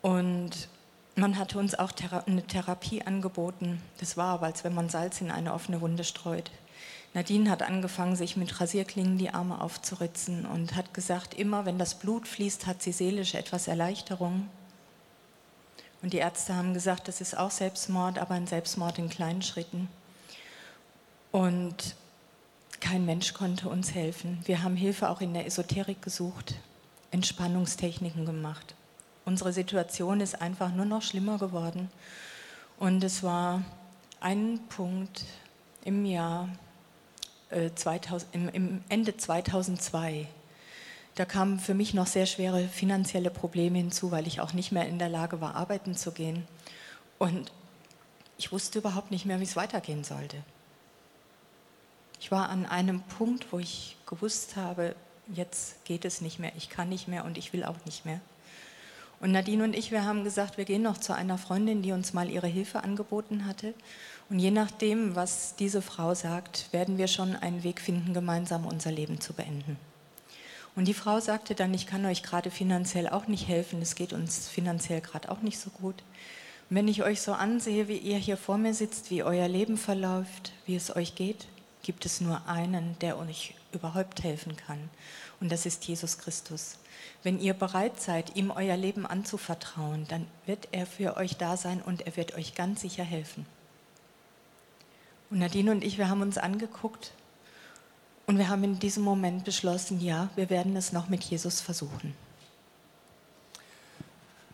Und 0.00 0.68
man 1.16 1.36
hatte 1.36 1.58
uns 1.58 1.74
auch 1.74 1.90
eine 2.26 2.46
Therapie 2.46 3.02
angeboten. 3.02 3.82
Das 3.98 4.16
war 4.16 4.34
aber, 4.34 4.46
als 4.46 4.62
wenn 4.62 4.72
man 4.72 4.88
Salz 4.88 5.20
in 5.20 5.32
eine 5.32 5.52
offene 5.52 5.80
Wunde 5.80 6.04
streut. 6.04 6.52
Nadine 7.14 7.48
hat 7.48 7.62
angefangen, 7.62 8.16
sich 8.16 8.36
mit 8.36 8.60
Rasierklingen 8.60 9.18
die 9.18 9.30
Arme 9.30 9.60
aufzuritzen 9.60 10.46
und 10.46 10.74
hat 10.74 10.92
gesagt, 10.92 11.34
immer 11.34 11.64
wenn 11.64 11.78
das 11.78 11.94
Blut 11.94 12.26
fließt, 12.26 12.66
hat 12.66 12.82
sie 12.82 12.90
seelisch 12.90 13.34
etwas 13.34 13.68
Erleichterung. 13.68 14.48
Und 16.02 16.12
die 16.12 16.18
Ärzte 16.18 16.56
haben 16.56 16.74
gesagt, 16.74 17.06
das 17.06 17.20
ist 17.20 17.38
auch 17.38 17.52
Selbstmord, 17.52 18.18
aber 18.18 18.34
ein 18.34 18.48
Selbstmord 18.48 18.98
in 18.98 19.08
kleinen 19.08 19.42
Schritten. 19.42 19.88
Und 21.30 21.94
kein 22.80 23.06
Mensch 23.06 23.32
konnte 23.32 23.68
uns 23.68 23.94
helfen. 23.94 24.40
Wir 24.44 24.62
haben 24.62 24.76
Hilfe 24.76 25.08
auch 25.08 25.20
in 25.20 25.34
der 25.34 25.46
Esoterik 25.46 26.02
gesucht, 26.02 26.56
Entspannungstechniken 27.12 28.26
gemacht. 28.26 28.74
Unsere 29.24 29.52
Situation 29.52 30.20
ist 30.20 30.42
einfach 30.42 30.72
nur 30.72 30.84
noch 30.84 31.00
schlimmer 31.00 31.38
geworden. 31.38 31.90
Und 32.78 33.02
es 33.04 33.22
war 33.22 33.62
ein 34.20 34.58
Punkt 34.68 35.24
im 35.84 36.04
Jahr 36.04 36.48
2000, 37.74 38.34
im, 38.34 38.48
im 38.48 38.84
Ende 38.88 39.16
2002. 39.16 40.26
Da 41.14 41.24
kamen 41.24 41.60
für 41.60 41.74
mich 41.74 41.94
noch 41.94 42.06
sehr 42.06 42.26
schwere 42.26 42.66
finanzielle 42.66 43.30
Probleme 43.30 43.78
hinzu, 43.78 44.10
weil 44.10 44.26
ich 44.26 44.40
auch 44.40 44.52
nicht 44.52 44.72
mehr 44.72 44.88
in 44.88 44.98
der 44.98 45.08
Lage 45.08 45.40
war, 45.40 45.54
arbeiten 45.54 45.94
zu 45.94 46.10
gehen. 46.10 46.46
Und 47.18 47.52
ich 48.36 48.50
wusste 48.50 48.80
überhaupt 48.80 49.10
nicht 49.10 49.24
mehr, 49.24 49.38
wie 49.38 49.44
es 49.44 49.56
weitergehen 49.56 50.02
sollte. 50.02 50.38
Ich 52.20 52.30
war 52.30 52.48
an 52.48 52.66
einem 52.66 53.02
Punkt, 53.02 53.52
wo 53.52 53.58
ich 53.58 53.96
gewusst 54.06 54.56
habe, 54.56 54.96
jetzt 55.28 55.84
geht 55.84 56.04
es 56.04 56.20
nicht 56.20 56.38
mehr, 56.38 56.52
ich 56.56 56.68
kann 56.68 56.88
nicht 56.88 57.06
mehr 57.06 57.24
und 57.24 57.38
ich 57.38 57.52
will 57.52 57.64
auch 57.64 57.76
nicht 57.84 58.04
mehr. 58.04 58.20
Und 59.20 59.32
Nadine 59.32 59.64
und 59.64 59.74
ich, 59.74 59.90
wir 59.90 60.04
haben 60.04 60.24
gesagt, 60.24 60.58
wir 60.58 60.64
gehen 60.64 60.82
noch 60.82 60.98
zu 60.98 61.14
einer 61.14 61.38
Freundin, 61.38 61.82
die 61.82 61.92
uns 61.92 62.12
mal 62.12 62.28
ihre 62.28 62.46
Hilfe 62.46 62.84
angeboten 62.84 63.46
hatte. 63.46 63.74
Und 64.28 64.38
je 64.38 64.50
nachdem, 64.50 65.14
was 65.14 65.56
diese 65.56 65.82
Frau 65.82 66.14
sagt, 66.14 66.72
werden 66.72 66.98
wir 66.98 67.08
schon 67.08 67.36
einen 67.36 67.62
Weg 67.62 67.80
finden, 67.80 68.14
gemeinsam 68.14 68.66
unser 68.66 68.90
Leben 68.90 69.20
zu 69.20 69.32
beenden. 69.32 69.76
Und 70.76 70.86
die 70.86 70.94
Frau 70.94 71.20
sagte 71.20 71.54
dann, 71.54 71.72
ich 71.72 71.86
kann 71.86 72.04
euch 72.04 72.22
gerade 72.22 72.50
finanziell 72.50 73.08
auch 73.08 73.28
nicht 73.28 73.46
helfen, 73.46 73.80
es 73.80 73.94
geht 73.94 74.12
uns 74.12 74.48
finanziell 74.48 75.00
gerade 75.00 75.30
auch 75.30 75.40
nicht 75.40 75.58
so 75.58 75.70
gut. 75.70 76.02
Und 76.68 76.76
wenn 76.76 76.88
ich 76.88 77.02
euch 77.02 77.20
so 77.20 77.32
ansehe, 77.32 77.86
wie 77.86 77.98
ihr 77.98 78.18
hier 78.18 78.36
vor 78.36 78.58
mir 78.58 78.74
sitzt, 78.74 79.10
wie 79.10 79.22
euer 79.22 79.46
Leben 79.46 79.76
verläuft, 79.76 80.52
wie 80.66 80.74
es 80.74 80.94
euch 80.94 81.14
geht, 81.14 81.46
gibt 81.82 82.06
es 82.06 82.20
nur 82.20 82.48
einen, 82.48 82.98
der 83.00 83.18
euch 83.18 83.54
überhaupt 83.72 84.24
helfen 84.24 84.56
kann. 84.56 84.90
Und 85.40 85.52
das 85.52 85.66
ist 85.66 85.84
Jesus 85.84 86.18
Christus. 86.18 86.78
Wenn 87.24 87.40
ihr 87.40 87.54
bereit 87.54 88.00
seid, 88.00 88.36
ihm 88.36 88.50
euer 88.50 88.76
Leben 88.76 89.06
anzuvertrauen, 89.06 90.06
dann 90.08 90.26
wird 90.44 90.68
er 90.72 90.86
für 90.86 91.16
euch 91.16 91.38
da 91.38 91.56
sein 91.56 91.80
und 91.80 92.02
er 92.02 92.16
wird 92.16 92.34
euch 92.34 92.54
ganz 92.54 92.82
sicher 92.82 93.02
helfen. 93.02 93.46
Und 95.30 95.38
Nadine 95.38 95.70
und 95.72 95.82
ich, 95.82 95.96
wir 95.96 96.10
haben 96.10 96.20
uns 96.20 96.36
angeguckt 96.36 97.12
und 98.26 98.36
wir 98.36 98.50
haben 98.50 98.62
in 98.62 98.78
diesem 98.78 99.02
Moment 99.02 99.44
beschlossen, 99.44 100.02
ja, 100.02 100.28
wir 100.36 100.50
werden 100.50 100.76
es 100.76 100.92
noch 100.92 101.08
mit 101.08 101.24
Jesus 101.24 101.62
versuchen. 101.62 102.14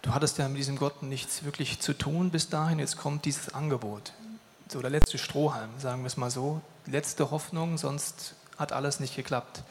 Du 0.02 0.14
hattest 0.14 0.38
ja 0.38 0.48
mit 0.48 0.58
diesem 0.58 0.76
Gott 0.76 1.02
nichts 1.02 1.42
wirklich 1.42 1.80
zu 1.80 1.92
tun 1.92 2.30
bis 2.30 2.48
dahin. 2.48 2.78
Jetzt 2.78 2.96
kommt 2.96 3.24
dieses 3.24 3.52
Angebot. 3.52 4.12
So 4.68 4.80
der 4.80 4.90
letzte 4.90 5.18
Strohhalm, 5.18 5.70
sagen 5.78 6.02
wir 6.02 6.06
es 6.06 6.16
mal 6.16 6.30
so. 6.30 6.60
Letzte 6.86 7.32
Hoffnung, 7.32 7.78
sonst 7.78 8.36
hat 8.56 8.72
alles 8.72 9.00
nicht 9.00 9.16
geklappt. 9.16 9.64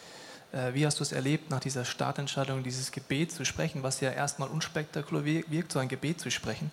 Äh, 0.51 0.73
wie 0.73 0.85
hast 0.85 0.99
du 0.99 1.03
es 1.03 1.11
erlebt, 1.11 1.49
nach 1.49 1.59
dieser 1.59 1.85
Startentscheidung 1.85 2.63
dieses 2.63 2.91
Gebet 2.91 3.31
zu 3.31 3.45
sprechen, 3.45 3.83
was 3.83 4.01
ja 4.01 4.11
erstmal 4.11 4.49
unspektakulär 4.49 5.43
wirkt, 5.47 5.71
so 5.71 5.79
ein 5.79 5.87
Gebet 5.87 6.19
zu 6.19 6.31
sprechen? 6.31 6.71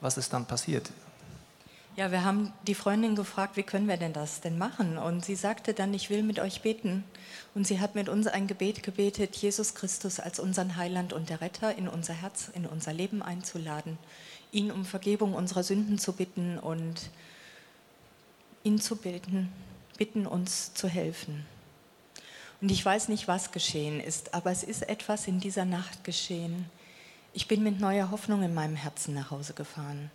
Was 0.00 0.16
ist 0.16 0.32
dann 0.32 0.46
passiert? 0.46 0.90
Ja, 1.96 2.12
wir 2.12 2.24
haben 2.24 2.52
die 2.66 2.74
Freundin 2.74 3.16
gefragt, 3.16 3.56
wie 3.56 3.62
können 3.62 3.88
wir 3.88 3.96
denn 3.96 4.12
das 4.12 4.42
denn 4.42 4.58
machen? 4.58 4.98
Und 4.98 5.24
sie 5.24 5.34
sagte 5.34 5.72
dann, 5.72 5.94
ich 5.94 6.10
will 6.10 6.22
mit 6.22 6.38
euch 6.38 6.60
beten. 6.60 7.04
Und 7.54 7.66
sie 7.66 7.80
hat 7.80 7.94
mit 7.94 8.10
uns 8.10 8.26
ein 8.26 8.46
Gebet 8.46 8.82
gebetet, 8.82 9.34
Jesus 9.34 9.74
Christus 9.74 10.20
als 10.20 10.38
unseren 10.38 10.76
Heiland 10.76 11.14
und 11.14 11.30
der 11.30 11.40
Retter 11.40 11.74
in 11.74 11.88
unser 11.88 12.12
Herz, 12.12 12.50
in 12.52 12.66
unser 12.66 12.92
Leben 12.92 13.22
einzuladen, 13.22 13.96
ihn 14.52 14.70
um 14.70 14.84
Vergebung 14.84 15.32
unserer 15.32 15.62
Sünden 15.62 15.98
zu 15.98 16.12
bitten 16.12 16.58
und 16.58 17.08
ihn 18.62 18.78
zu 18.78 18.96
bitten, 18.96 19.50
bitten 19.96 20.26
uns 20.26 20.74
zu 20.74 20.88
helfen. 20.88 21.46
Und 22.60 22.70
ich 22.70 22.84
weiß 22.84 23.08
nicht, 23.08 23.28
was 23.28 23.52
geschehen 23.52 24.00
ist, 24.00 24.34
aber 24.34 24.50
es 24.50 24.62
ist 24.62 24.88
etwas 24.88 25.26
in 25.26 25.40
dieser 25.40 25.64
Nacht 25.64 26.04
geschehen. 26.04 26.66
Ich 27.32 27.48
bin 27.48 27.62
mit 27.62 27.80
neuer 27.80 28.10
Hoffnung 28.10 28.42
in 28.42 28.54
meinem 28.54 28.76
Herzen 28.76 29.14
nach 29.14 29.30
Hause 29.30 29.52
gefahren. 29.52 30.10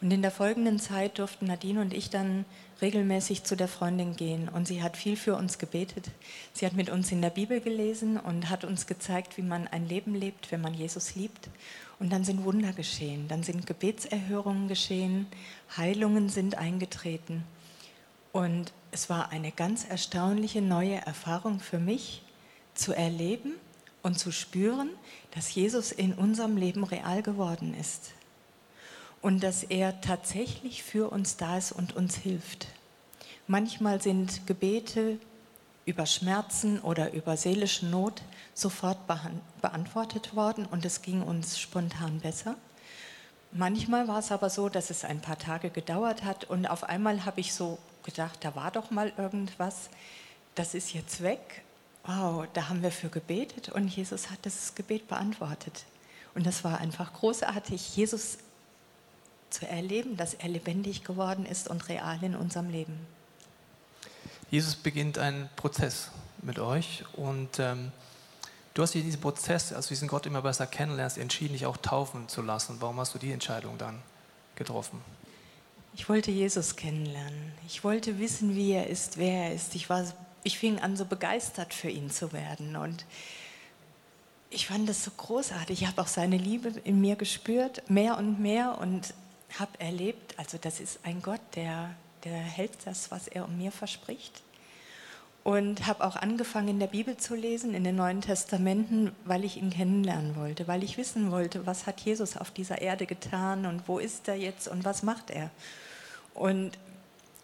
Und 0.00 0.10
in 0.10 0.22
der 0.22 0.30
folgenden 0.30 0.78
Zeit 0.78 1.18
durften 1.18 1.46
Nadine 1.46 1.80
und 1.80 1.92
ich 1.92 2.10
dann 2.10 2.44
regelmäßig 2.80 3.44
zu 3.44 3.56
der 3.56 3.68
Freundin 3.68 4.16
gehen. 4.16 4.48
Und 4.48 4.66
sie 4.66 4.82
hat 4.82 4.96
viel 4.96 5.16
für 5.16 5.36
uns 5.36 5.58
gebetet. 5.58 6.10
Sie 6.52 6.64
hat 6.64 6.72
mit 6.72 6.88
uns 6.88 7.12
in 7.12 7.20
der 7.20 7.30
Bibel 7.30 7.60
gelesen 7.60 8.18
und 8.18 8.48
hat 8.48 8.64
uns 8.64 8.86
gezeigt, 8.86 9.36
wie 9.36 9.42
man 9.42 9.68
ein 9.68 9.86
Leben 9.86 10.14
lebt, 10.14 10.50
wenn 10.52 10.62
man 10.62 10.74
Jesus 10.74 11.14
liebt. 11.14 11.48
Und 11.98 12.10
dann 12.10 12.24
sind 12.24 12.44
Wunder 12.44 12.72
geschehen, 12.72 13.28
dann 13.28 13.42
sind 13.42 13.66
Gebetserhörungen 13.66 14.68
geschehen, 14.68 15.26
Heilungen 15.76 16.30
sind 16.30 16.56
eingetreten. 16.56 17.44
Und 18.32 18.72
es 18.92 19.10
war 19.10 19.30
eine 19.30 19.52
ganz 19.52 19.84
erstaunliche 19.84 20.62
neue 20.62 20.96
Erfahrung 20.96 21.60
für 21.60 21.78
mich 21.78 22.22
zu 22.74 22.92
erleben 22.92 23.54
und 24.02 24.18
zu 24.18 24.32
spüren, 24.32 24.90
dass 25.32 25.54
Jesus 25.54 25.92
in 25.92 26.14
unserem 26.14 26.56
Leben 26.56 26.84
real 26.84 27.22
geworden 27.22 27.74
ist 27.78 28.12
und 29.20 29.42
dass 29.42 29.62
er 29.64 30.00
tatsächlich 30.00 30.82
für 30.82 31.10
uns 31.10 31.36
da 31.36 31.58
ist 31.58 31.72
und 31.72 31.94
uns 31.94 32.16
hilft. 32.16 32.68
Manchmal 33.46 34.00
sind 34.00 34.46
Gebete 34.46 35.18
über 35.84 36.06
Schmerzen 36.06 36.78
oder 36.80 37.12
über 37.12 37.36
seelische 37.36 37.86
Not 37.86 38.22
sofort 38.54 38.98
beantwortet 39.60 40.36
worden 40.36 40.66
und 40.66 40.84
es 40.84 41.02
ging 41.02 41.22
uns 41.22 41.58
spontan 41.58 42.20
besser. 42.20 42.54
Manchmal 43.52 44.06
war 44.06 44.20
es 44.20 44.30
aber 44.30 44.48
so, 44.48 44.68
dass 44.68 44.90
es 44.90 45.04
ein 45.04 45.20
paar 45.20 45.38
Tage 45.38 45.70
gedauert 45.70 46.22
hat 46.22 46.44
und 46.44 46.66
auf 46.66 46.84
einmal 46.84 47.24
habe 47.24 47.40
ich 47.40 47.52
so 47.52 47.78
gedacht, 48.10 48.44
da 48.44 48.54
war 48.54 48.70
doch 48.70 48.90
mal 48.90 49.12
irgendwas, 49.16 49.90
das 50.54 50.74
ist 50.74 50.92
jetzt 50.92 51.22
weg. 51.22 51.62
Wow, 52.04 52.46
da 52.54 52.68
haben 52.68 52.82
wir 52.82 52.90
für 52.90 53.08
gebetet 53.08 53.68
und 53.68 53.88
Jesus 53.88 54.30
hat 54.30 54.38
das 54.42 54.74
Gebet 54.74 55.08
beantwortet. 55.08 55.84
Und 56.34 56.46
das 56.46 56.64
war 56.64 56.78
einfach 56.78 57.12
großartig. 57.12 57.96
Jesus 57.96 58.38
zu 59.50 59.66
erleben, 59.66 60.16
dass 60.16 60.34
er 60.34 60.48
lebendig 60.48 61.04
geworden 61.04 61.44
ist 61.44 61.68
und 61.68 61.88
real 61.88 62.22
in 62.22 62.36
unserem 62.36 62.70
Leben. 62.70 63.06
Jesus 64.50 64.76
beginnt 64.76 65.18
einen 65.18 65.48
Prozess 65.56 66.10
mit 66.42 66.58
euch 66.58 67.04
und 67.12 67.58
ähm, 67.58 67.92
du 68.74 68.82
hast 68.82 68.94
dich 68.94 69.02
in 69.02 69.06
diesem 69.06 69.20
Prozess, 69.20 69.72
als 69.72 69.86
du 69.86 69.94
diesen 69.94 70.08
Gott 70.08 70.26
immer 70.26 70.42
besser 70.42 70.66
kennenlernst, 70.66 71.18
entschieden, 71.18 71.52
dich 71.52 71.66
auch 71.66 71.76
taufen 71.76 72.28
zu 72.28 72.42
lassen. 72.42 72.76
Warum 72.80 72.98
hast 72.98 73.14
du 73.14 73.18
die 73.18 73.32
Entscheidung 73.32 73.76
dann 73.78 74.00
getroffen? 74.56 75.00
Ich 75.94 76.08
wollte 76.08 76.30
Jesus 76.30 76.76
kennenlernen. 76.76 77.52
Ich 77.66 77.84
wollte 77.84 78.18
wissen, 78.18 78.54
wie 78.54 78.72
er 78.72 78.86
ist, 78.86 79.18
wer 79.18 79.46
er 79.46 79.54
ist. 79.54 79.74
Ich, 79.74 79.90
war, 79.90 80.04
ich 80.44 80.58
fing 80.58 80.78
an, 80.78 80.96
so 80.96 81.04
begeistert 81.04 81.74
für 81.74 81.90
ihn 81.90 82.10
zu 82.10 82.32
werden. 82.32 82.76
Und 82.76 83.04
ich 84.50 84.66
fand 84.66 84.88
das 84.88 85.04
so 85.04 85.10
großartig. 85.16 85.82
Ich 85.82 85.88
habe 85.88 86.00
auch 86.00 86.06
seine 86.06 86.36
Liebe 86.36 86.72
in 86.84 87.00
mir 87.00 87.16
gespürt, 87.16 87.88
mehr 87.90 88.16
und 88.18 88.40
mehr. 88.40 88.78
Und 88.78 89.14
habe 89.58 89.80
erlebt, 89.80 90.38
also 90.38 90.58
das 90.58 90.80
ist 90.80 91.00
ein 91.02 91.22
Gott, 91.22 91.40
der, 91.56 91.94
der 92.24 92.36
hält 92.36 92.72
das, 92.84 93.10
was 93.10 93.26
er 93.26 93.44
um 93.44 93.58
mir 93.58 93.72
verspricht. 93.72 94.42
Und 95.42 95.86
habe 95.86 96.04
auch 96.04 96.16
angefangen, 96.16 96.68
in 96.68 96.80
der 96.80 96.86
Bibel 96.86 97.16
zu 97.16 97.34
lesen, 97.34 97.74
in 97.74 97.82
den 97.82 97.96
Neuen 97.96 98.20
Testamenten, 98.20 99.12
weil 99.24 99.44
ich 99.44 99.56
ihn 99.56 99.70
kennenlernen 99.70 100.36
wollte, 100.36 100.68
weil 100.68 100.84
ich 100.84 100.98
wissen 100.98 101.30
wollte, 101.30 101.66
was 101.66 101.86
hat 101.86 102.00
Jesus 102.00 102.36
auf 102.36 102.50
dieser 102.50 102.82
Erde 102.82 103.06
getan 103.06 103.64
und 103.64 103.88
wo 103.88 103.98
ist 103.98 104.28
er 104.28 104.36
jetzt 104.36 104.68
und 104.68 104.84
was 104.84 105.02
macht 105.02 105.30
er. 105.30 105.50
Und 106.34 106.72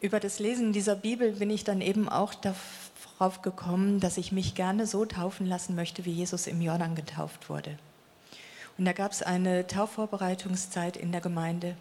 über 0.00 0.20
das 0.20 0.38
Lesen 0.38 0.72
dieser 0.72 0.94
Bibel 0.94 1.32
bin 1.32 1.48
ich 1.48 1.64
dann 1.64 1.80
eben 1.80 2.08
auch 2.08 2.34
darauf 2.34 3.40
gekommen, 3.40 3.98
dass 3.98 4.18
ich 4.18 4.30
mich 4.30 4.54
gerne 4.54 4.86
so 4.86 5.06
taufen 5.06 5.46
lassen 5.46 5.74
möchte, 5.74 6.04
wie 6.04 6.12
Jesus 6.12 6.46
im 6.46 6.60
Jordan 6.60 6.94
getauft 6.94 7.48
wurde. 7.48 7.78
Und 8.78 8.84
da 8.84 8.92
gab 8.92 9.12
es 9.12 9.22
eine 9.22 9.66
Taufvorbereitungszeit 9.66 10.98
in 10.98 11.12
der 11.12 11.22
Gemeinde. 11.22 11.76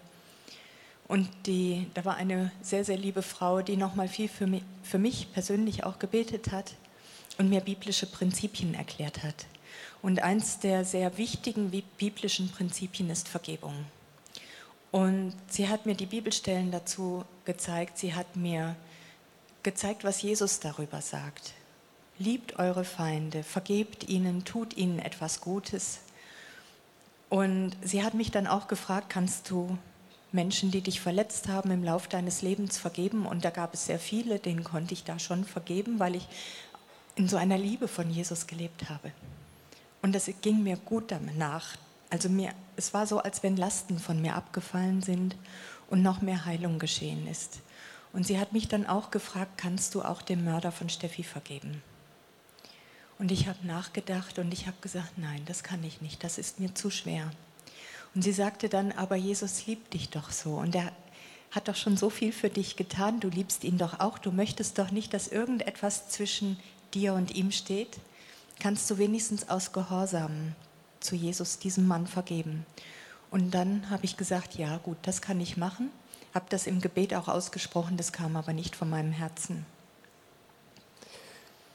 Und 1.08 1.30
die, 1.46 1.88
da 1.94 2.04
war 2.04 2.16
eine 2.16 2.52
sehr, 2.62 2.84
sehr 2.84 2.98
liebe 2.98 3.22
Frau, 3.22 3.62
die 3.62 3.78
nochmal 3.78 4.08
viel 4.08 4.28
für 4.28 4.48
mich, 4.48 4.64
für 4.84 4.98
mich 4.98 5.32
persönlich 5.34 5.84
auch 5.84 6.00
gebetet 6.00 6.52
hat 6.52 6.74
und 7.38 7.50
mir 7.50 7.62
biblische 7.62 8.08
Prinzipien 8.08 8.74
erklärt 8.74 9.24
hat. 9.24 9.46
Und 10.02 10.22
eins 10.22 10.60
der 10.60 10.86
sehr 10.86 11.18
wichtigen 11.18 11.72
biblischen 11.98 12.50
Prinzipien 12.50 13.10
ist 13.10 13.28
Vergebung. 13.28 13.86
Und 14.92 15.34
sie 15.50 15.68
hat 15.68 15.86
mir 15.86 15.96
die 15.96 16.06
Bibelstellen 16.06 16.72
dazu 16.72 17.26
gezeigt. 17.44 17.98
Sie 17.98 18.14
hat 18.14 18.36
mir 18.36 18.76
gezeigt, 19.62 20.04
was 20.04 20.22
Jesus 20.22 20.60
darüber 20.60 21.02
sagt. 21.02 21.54
Liebt 22.18 22.58
eure 22.60 22.86
Feinde, 22.86 23.44
vergebt 23.44 24.08
ihnen, 24.08 24.46
tut 24.46 24.78
ihnen 24.78 25.00
etwas 25.00 25.42
Gutes. 25.42 26.00
Und 27.30 27.76
sie 27.82 28.04
hat 28.04 28.14
mich 28.14 28.32
dann 28.32 28.48
auch 28.48 28.68
gefragt, 28.68 29.10
kannst 29.10 29.50
du 29.50 29.78
Menschen, 30.36 30.70
die 30.70 30.82
dich 30.82 31.02
verletzt 31.02 31.48
haben, 31.48 31.72
im 31.72 31.84
Lauf 31.84 32.08
deines 32.08 32.42
Lebens 32.42 32.78
vergeben. 32.78 33.26
Und 33.26 33.44
da 33.44 33.50
gab 33.50 33.74
es 33.74 33.88
sehr 33.88 34.00
viele, 34.00 34.38
denen 34.38 34.64
konnte 34.64 34.94
ich 34.94 35.04
da 35.04 35.18
schon 35.18 35.46
vergeben, 35.46 36.00
weil 36.00 36.16
ich 36.16 36.28
in 37.16 37.28
so 37.28 37.38
einer 37.38 37.58
Liebe 37.58 37.88
von 37.88 38.12
Jesus 38.12 38.46
gelebt 38.46 38.90
habe. 38.90 39.12
Und 40.02 40.14
das 40.14 40.30
ging 40.42 40.62
mir 40.62 40.78
gut 40.78 41.06
danach. 41.12 41.76
Also 42.12 42.30
mir, 42.30 42.52
es 42.76 42.94
war 42.94 43.08
so, 43.08 43.20
als 43.20 43.42
wenn 43.42 43.58
Lasten 43.58 43.98
von 43.98 44.22
mir 44.22 44.36
abgefallen 44.36 45.02
sind 45.02 45.36
und 45.90 46.04
noch 46.04 46.22
mehr 46.22 46.46
Heilung 46.46 46.78
geschehen 46.78 47.26
ist. 47.28 47.62
Und 48.14 48.28
sie 48.28 48.40
hat 48.40 48.54
mich 48.54 48.68
dann 48.68 48.86
auch 48.86 49.12
gefragt, 49.12 49.58
kannst 49.58 49.96
du 49.96 50.04
auch 50.04 50.22
dem 50.22 50.46
Mörder 50.46 50.72
von 50.72 50.90
Steffi 50.90 51.24
vergeben? 51.24 51.82
Und 53.18 53.32
ich 53.32 53.48
habe 53.48 53.66
nachgedacht 53.66 54.40
und 54.40 54.54
ich 54.54 54.68
habe 54.68 54.78
gesagt, 54.82 55.18
nein, 55.18 55.42
das 55.46 55.64
kann 55.64 55.84
ich 55.84 56.02
nicht, 56.02 56.24
das 56.24 56.38
ist 56.38 56.60
mir 56.60 56.76
zu 56.76 56.90
schwer. 56.90 57.32
Und 58.16 58.22
sie 58.22 58.32
sagte 58.32 58.70
dann, 58.70 58.94
aber 58.94 59.18
Jesus 59.18 59.68
liebt 59.68 59.94
dich 59.94 60.10
doch 60.10 60.32
so 60.32 60.56
und 60.56 60.74
er 60.74 60.92
hat 61.52 61.68
doch 61.68 61.76
schon 61.76 61.98
so 61.98 62.10
viel 62.10 62.32
für 62.32 62.50
dich 62.50 62.76
getan, 62.76 63.20
du 63.20 63.30
liebst 63.30 63.64
ihn 63.64 63.78
doch 63.78 64.00
auch, 64.00 64.18
du 64.18 64.32
möchtest 64.32 64.80
doch 64.80 64.92
nicht, 64.92 65.14
dass 65.14 65.28
irgendetwas 65.28 66.10
zwischen 66.10 66.58
dir 66.94 67.14
und 67.14 67.36
ihm 67.36 67.52
steht. 67.52 67.98
Kannst 68.60 68.90
du 68.90 68.98
wenigstens 68.98 69.50
aus 69.50 69.74
Gehorsam 69.74 70.54
zu 71.02 71.16
Jesus 71.16 71.60
diesem 71.60 71.88
Mann 71.88 72.08
vergeben? 72.08 72.66
Und 73.32 73.52
dann 73.52 73.90
habe 73.90 74.06
ich 74.06 74.16
gesagt, 74.16 74.56
ja 74.56 74.78
gut, 74.78 74.98
das 75.02 75.22
kann 75.22 75.42
ich 75.42 75.58
machen, 75.58 75.90
habe 76.34 76.46
das 76.50 76.68
im 76.68 76.80
Gebet 76.80 77.14
auch 77.14 77.28
ausgesprochen, 77.28 77.98
das 77.98 78.14
kam 78.14 78.38
aber 78.38 78.54
nicht 78.54 78.76
von 78.76 78.90
meinem 78.90 79.12
Herzen. 79.12 79.66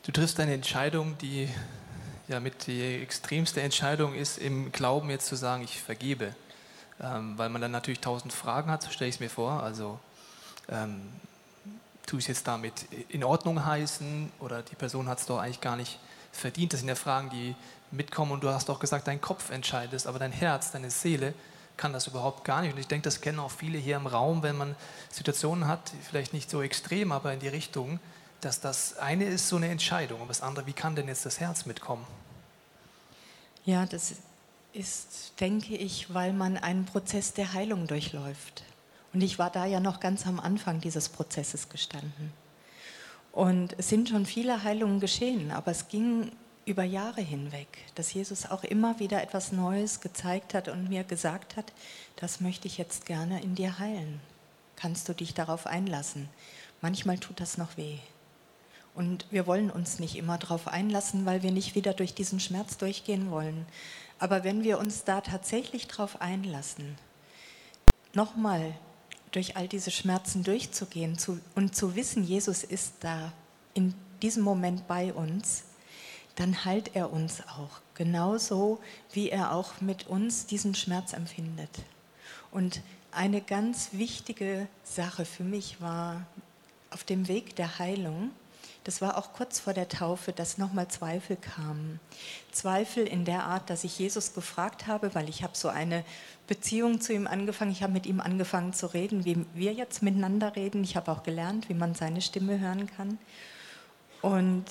Du 0.04 0.12
triffst 0.12 0.40
eine 0.40 0.54
Entscheidung, 0.54 1.18
die 1.18 1.48
ja 2.30 2.40
mit 2.40 2.66
die 2.66 3.02
extremste 3.02 3.60
Entscheidung 3.60 4.14
ist, 4.14 4.38
im 4.38 4.72
Glauben 4.72 5.10
jetzt 5.10 5.26
zu 5.26 5.36
sagen, 5.36 5.62
ich 5.62 5.80
vergebe. 5.80 6.34
Ähm, 7.02 7.36
weil 7.36 7.48
man 7.48 7.60
dann 7.60 7.70
natürlich 7.70 8.00
tausend 8.00 8.32
Fragen 8.32 8.70
hat, 8.70 8.82
so 8.82 8.90
stelle 8.90 9.08
ich 9.08 9.16
es 9.16 9.20
mir 9.20 9.30
vor. 9.30 9.62
Also 9.62 9.98
ähm, 10.68 11.00
tue 12.06 12.18
ich 12.18 12.24
es 12.24 12.28
jetzt 12.28 12.48
damit 12.48 12.86
in 13.08 13.24
Ordnung 13.24 13.64
heißen 13.64 14.32
oder 14.40 14.62
die 14.62 14.74
Person 14.74 15.08
hat 15.08 15.18
es 15.18 15.26
doch 15.26 15.38
eigentlich 15.38 15.60
gar 15.60 15.76
nicht 15.76 15.98
verdient. 16.32 16.72
Das 16.72 16.80
sind 16.80 16.88
ja 16.88 16.94
Fragen, 16.94 17.30
die 17.30 17.54
mitkommen 17.90 18.32
und 18.32 18.42
du 18.42 18.48
hast 18.48 18.70
auch 18.70 18.80
gesagt, 18.80 19.08
dein 19.08 19.20
Kopf 19.20 19.50
entscheidet 19.50 19.94
es, 19.94 20.06
aber 20.06 20.18
dein 20.18 20.32
Herz, 20.32 20.72
deine 20.72 20.90
Seele 20.90 21.34
kann 21.76 21.92
das 21.92 22.06
überhaupt 22.06 22.44
gar 22.44 22.60
nicht. 22.60 22.74
Und 22.74 22.78
ich 22.78 22.86
denke, 22.86 23.04
das 23.04 23.20
kennen 23.20 23.38
auch 23.38 23.50
viele 23.50 23.78
hier 23.78 23.96
im 23.96 24.06
Raum, 24.06 24.42
wenn 24.42 24.56
man 24.56 24.76
Situationen 25.10 25.66
hat, 25.66 25.90
vielleicht 26.02 26.32
nicht 26.32 26.50
so 26.50 26.62
extrem, 26.62 27.10
aber 27.10 27.32
in 27.32 27.40
die 27.40 27.48
Richtung, 27.48 27.98
dass 28.42 28.60
das 28.60 28.98
eine 28.98 29.24
ist 29.24 29.48
so 29.48 29.56
eine 29.56 29.68
Entscheidung 29.68 30.20
und 30.20 30.28
das 30.28 30.42
andere, 30.42 30.66
wie 30.66 30.72
kann 30.72 30.94
denn 30.94 31.08
jetzt 31.08 31.24
das 31.26 31.40
Herz 31.40 31.64
mitkommen? 31.64 32.06
Ja, 33.64 33.86
das 33.86 34.14
ist, 34.72 35.32
denke 35.40 35.76
ich, 35.76 36.12
weil 36.14 36.32
man 36.32 36.56
einen 36.56 36.86
Prozess 36.86 37.32
der 37.32 37.52
Heilung 37.52 37.86
durchläuft. 37.86 38.62
Und 39.12 39.22
ich 39.22 39.38
war 39.38 39.50
da 39.50 39.66
ja 39.66 39.80
noch 39.80 40.00
ganz 40.00 40.26
am 40.26 40.38
Anfang 40.38 40.80
dieses 40.80 41.08
Prozesses 41.08 41.68
gestanden. 41.68 42.32
Und 43.32 43.74
es 43.78 43.88
sind 43.88 44.08
schon 44.08 44.26
viele 44.26 44.62
Heilungen 44.62 45.00
geschehen, 45.00 45.50
aber 45.50 45.70
es 45.70 45.88
ging 45.88 46.30
über 46.64 46.84
Jahre 46.84 47.20
hinweg, 47.20 47.68
dass 47.94 48.12
Jesus 48.12 48.46
auch 48.46 48.64
immer 48.64 48.98
wieder 49.00 49.22
etwas 49.22 49.52
Neues 49.52 50.00
gezeigt 50.00 50.54
hat 50.54 50.68
und 50.68 50.88
mir 50.88 51.04
gesagt 51.04 51.56
hat, 51.56 51.72
das 52.16 52.40
möchte 52.40 52.68
ich 52.68 52.78
jetzt 52.78 53.06
gerne 53.06 53.42
in 53.42 53.54
dir 53.54 53.78
heilen. 53.78 54.20
Kannst 54.76 55.08
du 55.08 55.14
dich 55.14 55.34
darauf 55.34 55.66
einlassen? 55.66 56.28
Manchmal 56.80 57.18
tut 57.18 57.40
das 57.40 57.58
noch 57.58 57.76
weh. 57.76 57.98
Und 58.94 59.26
wir 59.30 59.46
wollen 59.46 59.70
uns 59.70 59.98
nicht 59.98 60.16
immer 60.16 60.38
darauf 60.38 60.68
einlassen, 60.68 61.26
weil 61.26 61.42
wir 61.42 61.52
nicht 61.52 61.74
wieder 61.74 61.94
durch 61.94 62.14
diesen 62.14 62.40
Schmerz 62.40 62.76
durchgehen 62.76 63.30
wollen. 63.30 63.66
Aber 64.18 64.44
wenn 64.44 64.64
wir 64.64 64.78
uns 64.78 65.04
da 65.04 65.20
tatsächlich 65.20 65.86
darauf 65.86 66.20
einlassen, 66.20 66.96
nochmal 68.12 68.74
durch 69.30 69.56
all 69.56 69.68
diese 69.68 69.90
Schmerzen 69.90 70.42
durchzugehen 70.42 71.18
zu, 71.18 71.40
und 71.54 71.74
zu 71.74 71.94
wissen, 71.94 72.24
Jesus 72.24 72.64
ist 72.64 72.94
da 73.00 73.32
in 73.74 73.94
diesem 74.22 74.42
Moment 74.42 74.86
bei 74.88 75.12
uns, 75.12 75.64
dann 76.36 76.64
heilt 76.64 76.94
er 76.94 77.12
uns 77.12 77.42
auch, 77.48 77.80
genauso 77.94 78.80
wie 79.12 79.30
er 79.30 79.52
auch 79.52 79.80
mit 79.80 80.06
uns 80.08 80.46
diesen 80.46 80.74
Schmerz 80.74 81.12
empfindet. 81.12 81.70
Und 82.50 82.82
eine 83.12 83.40
ganz 83.40 83.90
wichtige 83.92 84.68
Sache 84.84 85.24
für 85.24 85.44
mich 85.44 85.80
war 85.80 86.26
auf 86.90 87.04
dem 87.04 87.28
Weg 87.28 87.56
der 87.56 87.78
Heilung, 87.78 88.30
das 88.84 89.02
war 89.02 89.18
auch 89.18 89.32
kurz 89.32 89.60
vor 89.60 89.74
der 89.74 89.88
Taufe, 89.88 90.32
dass 90.32 90.58
nochmal 90.58 90.88
Zweifel 90.88 91.36
kamen. 91.36 92.00
Zweifel 92.50 93.06
in 93.06 93.24
der 93.24 93.44
Art, 93.44 93.68
dass 93.68 93.84
ich 93.84 93.98
Jesus 93.98 94.32
gefragt 94.32 94.86
habe, 94.86 95.14
weil 95.14 95.28
ich 95.28 95.42
habe 95.42 95.56
so 95.56 95.68
eine 95.68 96.04
Beziehung 96.46 97.00
zu 97.00 97.12
ihm 97.12 97.26
angefangen. 97.26 97.72
Ich 97.72 97.82
habe 97.82 97.92
mit 97.92 98.06
ihm 98.06 98.20
angefangen 98.20 98.72
zu 98.72 98.86
reden, 98.92 99.24
wie 99.24 99.44
wir 99.54 99.74
jetzt 99.74 100.02
miteinander 100.02 100.56
reden. 100.56 100.82
Ich 100.82 100.96
habe 100.96 101.12
auch 101.12 101.22
gelernt, 101.22 101.68
wie 101.68 101.74
man 101.74 101.94
seine 101.94 102.22
Stimme 102.22 102.58
hören 102.58 102.90
kann. 102.96 103.18
Und 104.22 104.64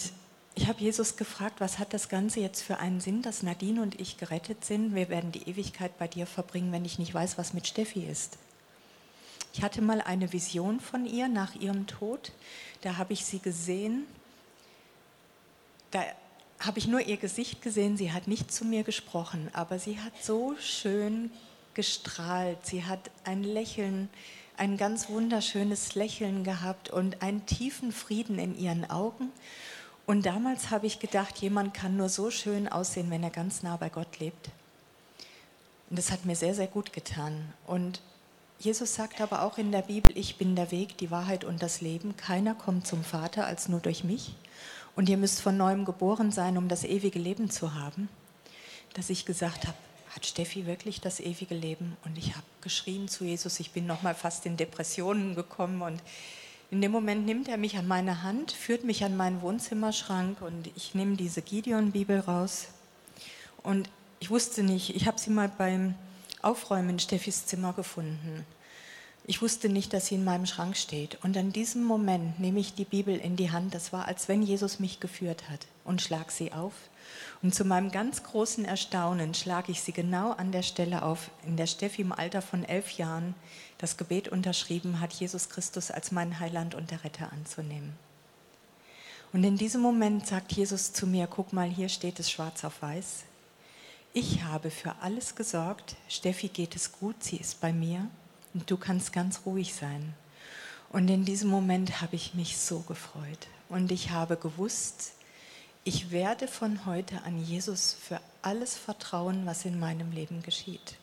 ich 0.55 0.67
habe 0.67 0.81
Jesus 0.81 1.15
gefragt, 1.15 1.61
was 1.61 1.79
hat 1.79 1.93
das 1.93 2.09
Ganze 2.09 2.39
jetzt 2.39 2.61
für 2.61 2.79
einen 2.79 2.99
Sinn, 2.99 3.21
dass 3.21 3.43
Nadine 3.43 3.81
und 3.81 3.99
ich 4.01 4.17
gerettet 4.17 4.65
sind? 4.65 4.95
Wir 4.95 5.09
werden 5.09 5.31
die 5.31 5.47
Ewigkeit 5.47 5.97
bei 5.97 6.07
dir 6.07 6.25
verbringen, 6.25 6.71
wenn 6.71 6.83
ich 6.83 6.99
nicht 6.99 7.13
weiß, 7.13 7.37
was 7.37 7.53
mit 7.53 7.67
Steffi 7.67 8.03
ist. 8.03 8.37
Ich 9.53 9.63
hatte 9.63 9.81
mal 9.81 10.01
eine 10.01 10.31
Vision 10.31 10.79
von 10.79 11.05
ihr 11.05 11.27
nach 11.27 11.55
ihrem 11.55 11.87
Tod. 11.87 12.31
Da 12.81 12.97
habe 12.97 13.13
ich 13.13 13.25
sie 13.25 13.39
gesehen. 13.39 14.05
Da 15.91 16.03
habe 16.59 16.79
ich 16.79 16.87
nur 16.87 17.01
ihr 17.01 17.17
Gesicht 17.17 17.61
gesehen. 17.61 17.97
Sie 17.97 18.11
hat 18.11 18.27
nicht 18.27 18.51
zu 18.51 18.65
mir 18.65 18.83
gesprochen, 18.83 19.49
aber 19.53 19.79
sie 19.79 19.99
hat 19.99 20.13
so 20.21 20.55
schön 20.59 21.31
gestrahlt. 21.73 22.65
Sie 22.65 22.85
hat 22.85 23.11
ein 23.23 23.43
Lächeln, 23.43 24.09
ein 24.57 24.77
ganz 24.77 25.09
wunderschönes 25.09 25.95
Lächeln 25.95 26.43
gehabt 26.43 26.89
und 26.89 27.21
einen 27.21 27.45
tiefen 27.45 27.91
Frieden 27.91 28.39
in 28.39 28.57
ihren 28.57 28.89
Augen. 28.89 29.31
Und 30.05 30.25
damals 30.25 30.71
habe 30.71 30.87
ich 30.87 30.99
gedacht, 30.99 31.37
jemand 31.37 31.73
kann 31.73 31.95
nur 31.95 32.09
so 32.09 32.31
schön 32.31 32.67
aussehen, 32.67 33.11
wenn 33.11 33.23
er 33.23 33.29
ganz 33.29 33.63
nah 33.63 33.77
bei 33.77 33.89
Gott 33.89 34.19
lebt. 34.19 34.49
Und 35.89 35.97
das 35.97 36.11
hat 36.11 36.25
mir 36.25 36.35
sehr, 36.35 36.55
sehr 36.55 36.67
gut 36.67 36.93
getan. 36.93 37.53
Und 37.67 38.01
Jesus 38.61 38.93
sagt 38.93 39.21
aber 39.21 39.43
auch 39.43 39.57
in 39.57 39.71
der 39.71 39.83
Bibel, 39.83 40.11
ich 40.17 40.35
bin 40.35 40.57
der 40.57 40.69
Weg, 40.69 40.97
die 40.97 41.11
Wahrheit 41.11 41.45
und 41.45 41.63
das 41.63 41.79
Leben. 41.79 42.17
Keiner 42.17 42.53
kommt 42.53 42.85
zum 42.85 43.05
Vater 43.05 43.45
als 43.45 43.69
nur 43.69 43.79
durch 43.79 44.03
mich. 44.03 44.35
Und 44.97 45.07
ihr 45.07 45.15
müsst 45.15 45.39
von 45.39 45.55
neuem 45.55 45.85
geboren 45.85 46.33
sein, 46.33 46.57
um 46.57 46.67
das 46.67 46.83
ewige 46.83 47.19
Leben 47.19 47.49
zu 47.49 47.73
haben. 47.73 48.09
Dass 48.95 49.09
ich 49.09 49.25
gesagt 49.25 49.65
habe, 49.65 49.77
hat 50.13 50.25
Steffi 50.25 50.65
wirklich 50.65 50.99
das 50.99 51.21
ewige 51.21 51.55
Leben? 51.55 51.95
Und 52.03 52.17
ich 52.17 52.35
habe 52.35 52.45
geschrien 52.59 53.07
zu 53.07 53.23
Jesus, 53.23 53.61
ich 53.61 53.71
bin 53.71 53.87
noch 53.87 54.01
mal 54.01 54.13
fast 54.13 54.45
in 54.45 54.57
Depressionen 54.57 55.35
gekommen. 55.35 55.81
Und 55.81 56.01
in 56.69 56.81
dem 56.81 56.91
Moment 56.91 57.25
nimmt 57.25 57.47
er 57.47 57.57
mich 57.57 57.77
an 57.77 57.87
meine 57.87 58.23
Hand, 58.23 58.51
führt 58.51 58.83
mich 58.83 59.05
an 59.05 59.15
meinen 59.15 59.41
Wohnzimmerschrank 59.41 60.41
und 60.41 60.69
ich 60.75 60.93
nehme 60.95 61.15
diese 61.15 61.41
Gideon-Bibel 61.41 62.19
raus. 62.19 62.67
Und 63.63 63.89
ich 64.19 64.29
wusste 64.29 64.63
nicht, 64.63 64.97
ich 64.97 65.07
habe 65.07 65.17
sie 65.17 65.29
mal 65.29 65.47
beim 65.47 65.95
Aufräumen 66.41 66.91
in 66.91 66.99
Steffis 66.99 67.45
Zimmer 67.45 67.73
gefunden. 67.73 68.45
Ich 69.25 69.41
wusste 69.41 69.69
nicht, 69.69 69.93
dass 69.93 70.07
sie 70.07 70.15
in 70.15 70.23
meinem 70.23 70.45
Schrank 70.45 70.75
steht. 70.75 71.19
Und 71.23 71.37
an 71.37 71.51
diesem 71.51 71.83
Moment 71.83 72.39
nehme 72.39 72.59
ich 72.59 72.73
die 72.73 72.85
Bibel 72.85 73.15
in 73.15 73.35
die 73.35 73.51
Hand. 73.51 73.75
Das 73.75 73.93
war, 73.93 74.07
als 74.07 74.27
wenn 74.27 74.41
Jesus 74.41 74.79
mich 74.79 74.99
geführt 74.99 75.49
hat 75.49 75.67
und 75.85 76.01
schlag 76.01 76.31
sie 76.31 76.51
auf. 76.51 76.73
Und 77.43 77.53
zu 77.53 77.63
meinem 77.63 77.91
ganz 77.91 78.23
großen 78.23 78.65
Erstaunen 78.65 79.33
schlage 79.33 79.71
ich 79.71 79.81
sie 79.81 79.91
genau 79.91 80.31
an 80.31 80.51
der 80.51 80.63
Stelle 80.63 81.03
auf, 81.03 81.29
in 81.45 81.57
der 81.57 81.67
Steffi 81.67 82.01
im 82.01 82.11
Alter 82.11 82.41
von 82.41 82.63
elf 82.63 82.91
Jahren 82.91 83.35
das 83.77 83.97
Gebet 83.97 84.29
unterschrieben 84.29 84.99
hat, 84.99 85.13
Jesus 85.13 85.49
Christus 85.49 85.91
als 85.91 86.11
meinen 86.11 86.39
Heiland 86.39 86.73
und 86.73 86.89
der 86.89 87.03
Retter 87.03 87.31
anzunehmen. 87.31 87.93
Und 89.31 89.43
in 89.43 89.57
diesem 89.57 89.81
Moment 89.81 90.25
sagt 90.25 90.53
Jesus 90.53 90.91
zu 90.91 91.05
mir, 91.05 91.27
guck 91.27 91.53
mal, 91.53 91.69
hier 91.69 91.89
steht 91.89 92.19
es 92.19 92.31
schwarz 92.31 92.63
auf 92.63 92.81
weiß 92.81 93.25
ich 94.13 94.43
habe 94.43 94.71
für 94.71 94.95
alles 95.01 95.35
gesorgt, 95.35 95.95
Steffi 96.07 96.47
geht 96.47 96.75
es 96.75 96.91
gut, 96.91 97.23
sie 97.23 97.37
ist 97.37 97.61
bei 97.61 97.71
mir 97.71 98.07
und 98.53 98.69
du 98.69 98.77
kannst 98.77 99.13
ganz 99.13 99.41
ruhig 99.45 99.73
sein. 99.73 100.13
Und 100.91 101.09
in 101.09 101.25
diesem 101.25 101.49
Moment 101.49 102.01
habe 102.01 102.15
ich 102.15 102.33
mich 102.33 102.57
so 102.57 102.79
gefreut 102.79 103.47
und 103.69 103.91
ich 103.91 104.09
habe 104.09 104.37
gewusst, 104.37 105.11
ich 105.83 106.11
werde 106.11 106.47
von 106.47 106.85
heute 106.85 107.21
an 107.23 107.43
Jesus 107.43 107.95
für 107.99 108.19
alles 108.41 108.75
vertrauen, 108.75 109.45
was 109.45 109.65
in 109.65 109.79
meinem 109.79 110.11
Leben 110.11 110.43
geschieht. 110.43 110.95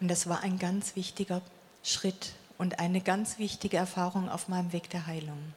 Und 0.00 0.08
das 0.08 0.28
war 0.28 0.40
ein 0.40 0.58
ganz 0.58 0.96
wichtiger 0.96 1.42
Schritt 1.82 2.32
und 2.56 2.78
eine 2.78 3.00
ganz 3.00 3.38
wichtige 3.38 3.76
Erfahrung 3.76 4.28
auf 4.28 4.48
meinem 4.48 4.72
Weg 4.72 4.88
der 4.90 5.06
Heilung. 5.06 5.52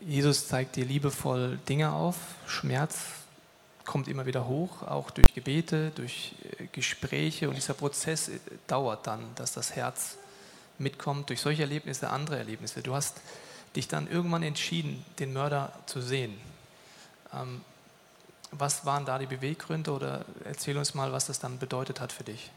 Jesus 0.00 0.48
zeigt 0.48 0.76
dir 0.76 0.84
liebevoll 0.84 1.58
Dinge 1.68 1.92
auf, 1.92 2.16
Schmerz, 2.46 3.21
kommt 3.84 4.08
immer 4.08 4.26
wieder 4.26 4.46
hoch, 4.46 4.82
auch 4.82 5.10
durch 5.10 5.34
Gebete, 5.34 5.90
durch 5.94 6.34
äh, 6.58 6.66
Gespräche 6.72 7.48
und 7.48 7.56
dieser 7.56 7.74
Prozess 7.74 8.28
äh, 8.28 8.38
dauert 8.66 9.06
dann, 9.06 9.22
dass 9.34 9.52
das 9.52 9.74
Herz 9.74 10.16
mitkommt 10.78 11.28
durch 11.28 11.40
solche 11.40 11.62
Erlebnisse, 11.62 12.10
andere 12.10 12.38
Erlebnisse. 12.38 12.82
Du 12.82 12.94
hast 12.94 13.20
dich 13.76 13.88
dann 13.88 14.10
irgendwann 14.10 14.42
entschieden, 14.42 15.04
den 15.18 15.32
Mörder 15.32 15.72
zu 15.86 16.00
sehen. 16.00 16.38
Ähm, 17.32 17.62
was 18.50 18.84
waren 18.84 19.06
da 19.06 19.18
die 19.18 19.26
Beweggründe 19.26 19.92
oder 19.92 20.24
erzähl 20.44 20.76
uns 20.76 20.94
mal, 20.94 21.12
was 21.12 21.26
das 21.26 21.38
dann 21.38 21.58
bedeutet 21.58 22.00
hat 22.00 22.12
für 22.12 22.24
dich? 22.24 22.50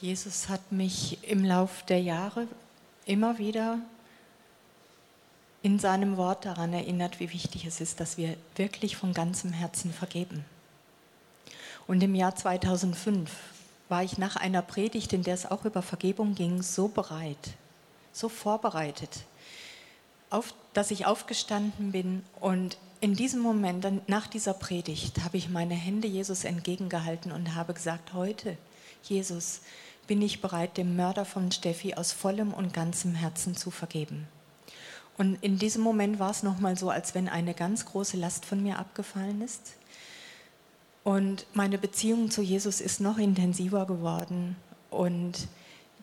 Jesus 0.00 0.48
hat 0.48 0.72
mich 0.72 1.18
im 1.24 1.44
Lauf 1.44 1.82
der 1.84 2.00
Jahre 2.00 2.46
immer 3.04 3.38
wieder 3.38 3.78
in 5.66 5.80
seinem 5.80 6.16
Wort 6.16 6.44
daran 6.44 6.72
erinnert, 6.72 7.18
wie 7.18 7.32
wichtig 7.32 7.64
es 7.64 7.80
ist, 7.80 7.98
dass 7.98 8.16
wir 8.16 8.36
wirklich 8.54 8.96
von 8.96 9.12
ganzem 9.12 9.52
Herzen 9.52 9.92
vergeben. 9.92 10.44
Und 11.88 12.04
im 12.04 12.14
Jahr 12.14 12.36
2005 12.36 13.28
war 13.88 14.04
ich 14.04 14.16
nach 14.16 14.36
einer 14.36 14.62
Predigt, 14.62 15.12
in 15.12 15.24
der 15.24 15.34
es 15.34 15.44
auch 15.44 15.64
über 15.64 15.82
Vergebung 15.82 16.36
ging, 16.36 16.62
so 16.62 16.86
bereit, 16.86 17.54
so 18.12 18.28
vorbereitet, 18.28 19.24
auf, 20.30 20.54
dass 20.72 20.92
ich 20.92 21.04
aufgestanden 21.04 21.90
bin 21.90 22.22
und 22.38 22.78
in 23.00 23.16
diesem 23.16 23.40
Moment, 23.40 23.82
dann, 23.82 24.02
nach 24.06 24.28
dieser 24.28 24.54
Predigt, 24.54 25.24
habe 25.24 25.36
ich 25.36 25.50
meine 25.50 25.74
Hände 25.74 26.06
Jesus 26.06 26.44
entgegengehalten 26.44 27.32
und 27.32 27.56
habe 27.56 27.74
gesagt, 27.74 28.12
heute, 28.12 28.56
Jesus, 29.02 29.62
bin 30.06 30.22
ich 30.22 30.40
bereit, 30.40 30.76
dem 30.76 30.94
Mörder 30.94 31.24
von 31.24 31.50
Steffi 31.50 31.94
aus 31.94 32.12
vollem 32.12 32.54
und 32.54 32.72
ganzem 32.72 33.16
Herzen 33.16 33.56
zu 33.56 33.72
vergeben. 33.72 34.28
Und 35.18 35.42
in 35.42 35.58
diesem 35.58 35.82
Moment 35.82 36.18
war 36.18 36.30
es 36.30 36.42
nochmal 36.42 36.76
so, 36.76 36.90
als 36.90 37.14
wenn 37.14 37.28
eine 37.28 37.54
ganz 37.54 37.86
große 37.86 38.16
Last 38.16 38.44
von 38.44 38.62
mir 38.62 38.78
abgefallen 38.78 39.40
ist. 39.40 39.74
Und 41.04 41.46
meine 41.54 41.78
Beziehung 41.78 42.30
zu 42.30 42.42
Jesus 42.42 42.80
ist 42.80 43.00
noch 43.00 43.16
intensiver 43.16 43.86
geworden. 43.86 44.56
Und 44.90 45.48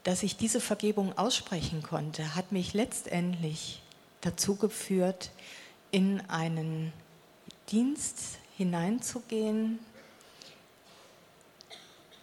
dass 0.03 0.23
ich 0.23 0.35
diese 0.35 0.59
Vergebung 0.59 1.17
aussprechen 1.17 1.83
konnte, 1.83 2.35
hat 2.35 2.51
mich 2.51 2.73
letztendlich 2.73 3.81
dazu 4.21 4.55
geführt, 4.55 5.31
in 5.91 6.21
einen 6.29 6.91
Dienst 7.69 8.39
hineinzugehen, 8.57 9.77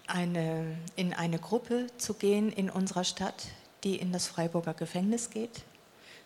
eine, 0.09 0.77
in 0.97 1.15
eine 1.15 1.39
Gruppe 1.39 1.87
zu 1.99 2.15
gehen 2.15 2.51
in 2.51 2.69
unserer 2.69 3.05
Stadt, 3.05 3.47
die 3.85 3.97
in 3.97 4.13
das 4.13 4.27
Freiburger 4.27 4.75
Gefängnis 4.75 5.31
geht 5.31 5.63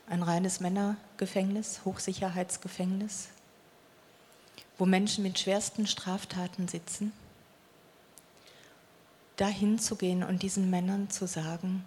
ein 0.09 0.23
reines 0.23 0.61
Männergefängnis, 0.61 1.81
Hochsicherheitsgefängnis, 1.85 3.29
wo 4.79 4.87
Menschen 4.87 5.23
mit 5.23 5.39
schwersten 5.39 5.87
Straftaten 5.87 6.69
sitzen, 6.69 7.13
dahin 9.37 9.79
zu 9.79 9.97
gehen 9.97 10.23
und 10.23 10.43
diesen 10.43 10.71
Männern 10.71 11.11
zu 11.11 11.27
sagen, 11.27 11.85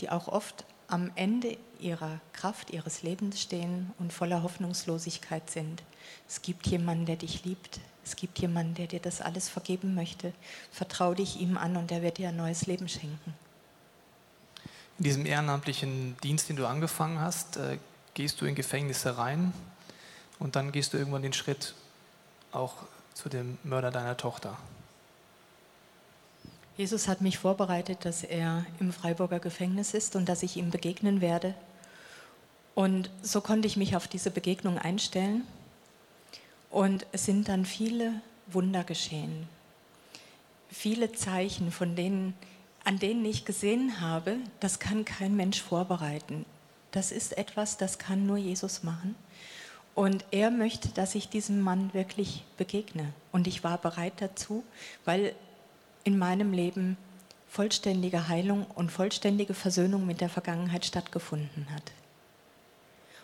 die 0.00 0.10
auch 0.10 0.28
oft 0.28 0.64
am 0.88 1.10
Ende 1.14 1.56
ihrer 1.80 2.20
Kraft, 2.32 2.70
ihres 2.70 3.02
Lebens 3.02 3.40
stehen 3.40 3.92
und 3.98 4.12
voller 4.12 4.42
Hoffnungslosigkeit 4.42 5.50
sind. 5.50 5.82
Es 6.28 6.42
gibt 6.42 6.66
jemanden, 6.66 7.06
der 7.06 7.16
dich 7.16 7.44
liebt. 7.44 7.80
Es 8.04 8.16
gibt 8.16 8.38
jemanden, 8.40 8.74
der 8.74 8.88
dir 8.88 9.00
das 9.00 9.20
alles 9.20 9.48
vergeben 9.48 9.94
möchte. 9.94 10.32
Vertrau 10.70 11.14
dich 11.14 11.40
ihm 11.40 11.56
an 11.56 11.76
und 11.76 11.90
er 11.92 12.02
wird 12.02 12.18
dir 12.18 12.28
ein 12.28 12.36
neues 12.36 12.66
Leben 12.66 12.88
schenken 12.88 13.34
in 14.98 15.04
diesem 15.04 15.26
ehrenamtlichen 15.26 16.16
Dienst, 16.22 16.48
den 16.48 16.56
du 16.56 16.66
angefangen 16.66 17.20
hast, 17.20 17.56
äh, 17.56 17.78
gehst 18.14 18.40
du 18.40 18.46
in 18.46 18.54
Gefängnisse 18.54 19.18
rein 19.18 19.52
und 20.38 20.56
dann 20.56 20.72
gehst 20.72 20.92
du 20.92 20.98
irgendwann 20.98 21.22
den 21.22 21.32
Schritt 21.32 21.74
auch 22.52 22.74
zu 23.14 23.28
dem 23.28 23.58
Mörder 23.64 23.90
deiner 23.90 24.16
Tochter. 24.16 24.56
Jesus 26.76 27.06
hat 27.06 27.20
mich 27.20 27.38
vorbereitet, 27.38 28.04
dass 28.04 28.24
er 28.24 28.64
im 28.80 28.92
Freiburger 28.92 29.40
Gefängnis 29.40 29.94
ist 29.94 30.16
und 30.16 30.28
dass 30.28 30.42
ich 30.42 30.56
ihm 30.56 30.70
begegnen 30.70 31.20
werde. 31.20 31.54
Und 32.74 33.10
so 33.22 33.40
konnte 33.40 33.68
ich 33.68 33.76
mich 33.76 33.94
auf 33.94 34.08
diese 34.08 34.30
Begegnung 34.30 34.78
einstellen. 34.78 35.46
Und 36.70 37.06
es 37.12 37.26
sind 37.26 37.48
dann 37.48 37.66
viele 37.66 38.14
Wunder 38.46 38.84
geschehen. 38.84 39.46
Viele 40.70 41.12
Zeichen, 41.12 41.70
von 41.70 41.94
denen 41.94 42.34
an 42.84 42.98
denen 42.98 43.24
ich 43.24 43.44
gesehen 43.44 44.00
habe, 44.00 44.36
das 44.60 44.78
kann 44.78 45.04
kein 45.04 45.36
Mensch 45.36 45.62
vorbereiten. 45.62 46.44
Das 46.90 47.12
ist 47.12 47.36
etwas, 47.38 47.76
das 47.76 47.98
kann 47.98 48.26
nur 48.26 48.36
Jesus 48.36 48.82
machen. 48.82 49.14
Und 49.94 50.24
er 50.30 50.50
möchte, 50.50 50.88
dass 50.88 51.14
ich 51.14 51.28
diesem 51.28 51.60
Mann 51.60 51.92
wirklich 51.92 52.44
begegne. 52.56 53.12
Und 53.30 53.46
ich 53.46 53.62
war 53.62 53.78
bereit 53.78 54.14
dazu, 54.18 54.64
weil 55.04 55.34
in 56.04 56.18
meinem 56.18 56.52
Leben 56.52 56.96
vollständige 57.48 58.28
Heilung 58.28 58.66
und 58.74 58.90
vollständige 58.90 59.54
Versöhnung 59.54 60.06
mit 60.06 60.20
der 60.20 60.30
Vergangenheit 60.30 60.86
stattgefunden 60.86 61.68
hat. 61.74 61.92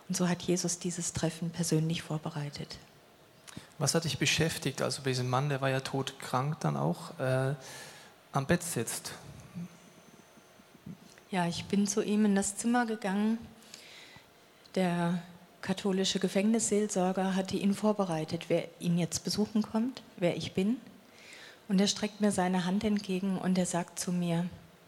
Und 0.08 0.16
so 0.16 0.28
hat 0.28 0.42
Jesus 0.42 0.78
dieses 0.78 1.12
Treffen 1.14 1.50
persönlich 1.50 2.02
vorbereitet. 2.02 2.78
Was 3.78 3.94
hat 3.94 4.04
dich 4.04 4.18
beschäftigt, 4.18 4.82
also 4.82 5.02
bei 5.02 5.10
diesem 5.10 5.28
Mann, 5.28 5.48
der 5.48 5.60
war 5.60 5.70
ja 5.70 5.80
todkrank 5.80 6.60
dann 6.60 6.76
auch, 6.76 7.18
äh, 7.18 7.54
am 8.32 8.46
Bett 8.46 8.62
sitzt? 8.62 9.12
Ja, 11.30 11.46
ich 11.46 11.66
bin 11.66 11.86
zu 11.86 12.02
ihm 12.02 12.24
in 12.24 12.34
das 12.34 12.56
Zimmer 12.56 12.86
gegangen. 12.86 13.36
Der 14.74 15.22
katholische 15.60 16.20
Gefängnisseelsorger 16.20 17.36
hatte 17.36 17.58
ihn 17.58 17.74
vorbereitet, 17.74 18.46
wer 18.48 18.66
ihn 18.80 18.96
jetzt 18.96 19.24
besuchen 19.24 19.60
kommt, 19.60 20.02
wer 20.16 20.38
ich 20.38 20.54
bin. 20.54 20.78
Und 21.68 21.82
er 21.82 21.86
streckt 21.86 22.22
mir 22.22 22.32
seine 22.32 22.64
Hand 22.64 22.82
entgegen 22.82 23.36
und 23.36 23.58
er 23.58 23.66
sagt 23.66 23.98
zu 23.98 24.10
mir, 24.10 24.46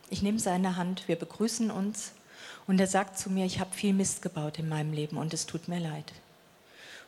ich 0.08 0.22
nehme 0.22 0.38
seine 0.38 0.76
Hand, 0.76 1.08
wir 1.08 1.16
begrüßen 1.16 1.70
uns. 1.70 2.12
Und 2.66 2.80
er 2.80 2.86
sagt 2.86 3.18
zu 3.18 3.28
mir, 3.28 3.44
ich 3.44 3.60
habe 3.60 3.74
viel 3.74 3.92
Mist 3.92 4.22
gebaut 4.22 4.58
in 4.58 4.68
meinem 4.68 4.94
Leben 4.94 5.18
und 5.18 5.34
es 5.34 5.44
tut 5.44 5.68
mir 5.68 5.78
leid. 5.78 6.10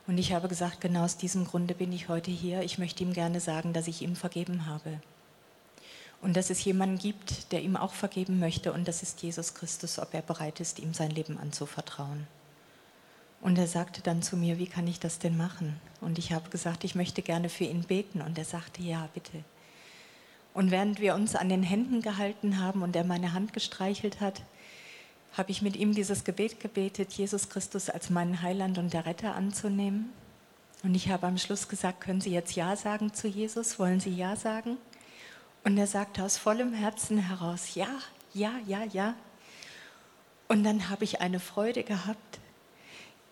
Und 0.06 0.18
ich 0.18 0.34
habe 0.34 0.48
gesagt, 0.48 0.82
genau 0.82 1.04
aus 1.04 1.16
diesem 1.16 1.46
Grunde 1.46 1.72
bin 1.72 1.90
ich 1.92 2.10
heute 2.10 2.30
hier. 2.30 2.60
Ich 2.64 2.76
möchte 2.76 3.02
ihm 3.02 3.14
gerne 3.14 3.40
sagen, 3.40 3.72
dass 3.72 3.88
ich 3.88 4.02
ihm 4.02 4.14
vergeben 4.14 4.66
habe 4.66 5.00
und 6.22 6.36
dass 6.36 6.50
es 6.50 6.64
jemanden 6.64 6.98
gibt, 6.98 7.52
der 7.52 7.62
ihm 7.62 7.76
auch 7.76 7.92
vergeben 7.92 8.38
möchte 8.38 8.72
und 8.72 8.88
das 8.88 9.02
ist 9.02 9.22
Jesus 9.22 9.54
Christus, 9.54 9.98
ob 9.98 10.14
er 10.14 10.22
bereit 10.22 10.60
ist, 10.60 10.78
ihm 10.78 10.94
sein 10.94 11.10
Leben 11.10 11.36
anzuvertrauen. 11.36 12.26
Und 13.42 13.58
er 13.58 13.66
sagte 13.66 14.02
dann 14.02 14.22
zu 14.22 14.36
mir, 14.36 14.58
wie 14.58 14.68
kann 14.68 14.86
ich 14.86 15.00
das 15.00 15.18
denn 15.18 15.36
machen? 15.36 15.80
Und 16.00 16.16
ich 16.16 16.32
habe 16.32 16.48
gesagt, 16.48 16.84
ich 16.84 16.94
möchte 16.94 17.22
gerne 17.22 17.48
für 17.48 17.64
ihn 17.64 17.82
beten. 17.82 18.22
Und 18.22 18.38
er 18.38 18.44
sagte, 18.44 18.82
ja, 18.82 19.08
bitte. 19.12 19.42
Und 20.54 20.70
während 20.70 21.00
wir 21.00 21.16
uns 21.16 21.34
an 21.34 21.48
den 21.48 21.64
Händen 21.64 22.02
gehalten 22.02 22.60
haben 22.60 22.82
und 22.82 22.94
er 22.94 23.02
meine 23.02 23.32
Hand 23.32 23.52
gestreichelt 23.52 24.20
hat, 24.20 24.42
habe 25.32 25.50
ich 25.50 25.60
mit 25.60 25.74
ihm 25.76 25.92
dieses 25.92 26.22
Gebet 26.22 26.60
gebetet, 26.60 27.12
Jesus 27.14 27.48
Christus 27.48 27.90
als 27.90 28.10
meinen 28.10 28.42
Heiland 28.42 28.78
und 28.78 28.92
der 28.92 29.06
Retter 29.06 29.34
anzunehmen. 29.34 30.10
Und 30.84 30.94
ich 30.94 31.08
habe 31.08 31.26
am 31.26 31.38
Schluss 31.38 31.68
gesagt, 31.68 32.00
können 32.00 32.20
Sie 32.20 32.30
jetzt 32.30 32.54
Ja 32.54 32.76
sagen 32.76 33.12
zu 33.12 33.26
Jesus? 33.26 33.78
Wollen 33.80 33.98
Sie 33.98 34.14
Ja 34.14 34.36
sagen? 34.36 34.76
Und 35.64 35.78
er 35.78 35.86
sagte 35.86 36.24
aus 36.24 36.36
vollem 36.36 36.72
Herzen 36.72 37.18
heraus, 37.18 37.74
ja, 37.74 37.88
ja, 38.34 38.52
ja, 38.66 38.84
ja. 38.84 39.14
Und 40.48 40.64
dann 40.64 40.88
habe 40.88 41.04
ich 41.04 41.20
eine 41.20 41.40
Freude 41.40 41.84
gehabt. 41.84 42.40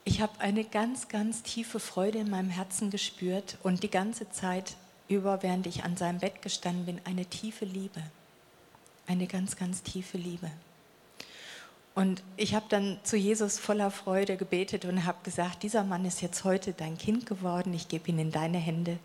Ich 0.04 0.20
habe 0.20 0.40
eine 0.40 0.64
ganz, 0.64 1.08
ganz 1.08 1.42
tiefe 1.42 1.80
Freude 1.80 2.18
in 2.18 2.30
meinem 2.30 2.50
Herzen 2.50 2.90
gespürt 2.90 3.58
und 3.62 3.82
die 3.82 3.90
ganze 3.90 4.30
Zeit 4.30 4.76
über, 5.08 5.42
während 5.42 5.66
ich 5.66 5.84
an 5.84 5.96
seinem 5.96 6.20
Bett 6.20 6.40
gestanden 6.40 6.86
bin, 6.86 7.00
eine 7.04 7.26
tiefe 7.26 7.64
Liebe. 7.64 8.02
Eine 9.06 9.26
ganz, 9.26 9.56
ganz 9.56 9.82
tiefe 9.82 10.16
Liebe. 10.16 10.50
Und 11.94 12.22
ich 12.36 12.54
habe 12.54 12.66
dann 12.68 12.98
zu 13.02 13.16
Jesus 13.16 13.58
voller 13.58 13.90
Freude 13.90 14.36
gebetet 14.36 14.84
und 14.84 15.04
habe 15.04 15.18
gesagt, 15.24 15.64
dieser 15.64 15.82
Mann 15.82 16.04
ist 16.04 16.22
jetzt 16.22 16.44
heute 16.44 16.72
dein 16.72 16.96
Kind 16.96 17.26
geworden, 17.26 17.74
ich 17.74 17.88
gebe 17.88 18.10
ihn 18.10 18.18
in 18.18 18.30
deine 18.30 18.58
Hände. 18.58 18.98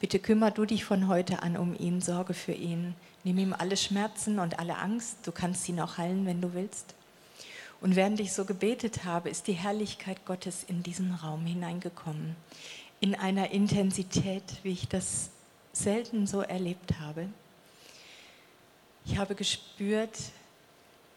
Bitte 0.00 0.18
kümmer 0.18 0.50
du 0.50 0.64
dich 0.64 0.84
von 0.84 1.06
heute 1.06 1.42
an 1.42 1.56
um 1.56 1.78
ihn, 1.78 2.00
sorge 2.00 2.34
für 2.34 2.52
ihn, 2.52 2.94
nimm 3.22 3.38
ihm 3.38 3.54
alle 3.56 3.76
Schmerzen 3.76 4.40
und 4.40 4.58
alle 4.58 4.76
Angst, 4.78 5.18
du 5.24 5.30
kannst 5.30 5.68
ihn 5.68 5.80
auch 5.80 5.98
heilen, 5.98 6.26
wenn 6.26 6.40
du 6.40 6.52
willst. 6.52 6.94
Und 7.80 7.96
während 7.96 8.18
ich 8.20 8.32
so 8.32 8.44
gebetet 8.44 9.04
habe, 9.04 9.28
ist 9.28 9.46
die 9.46 9.54
Herrlichkeit 9.54 10.24
Gottes 10.24 10.64
in 10.64 10.82
diesen 10.82 11.14
Raum 11.14 11.46
hineingekommen, 11.46 12.36
in 13.00 13.14
einer 13.14 13.50
Intensität, 13.50 14.44
wie 14.62 14.72
ich 14.72 14.88
das 14.88 15.30
selten 15.72 16.26
so 16.26 16.42
erlebt 16.42 17.00
habe. 17.00 17.28
Ich 19.04 19.18
habe 19.18 19.34
gespürt, 19.34 20.16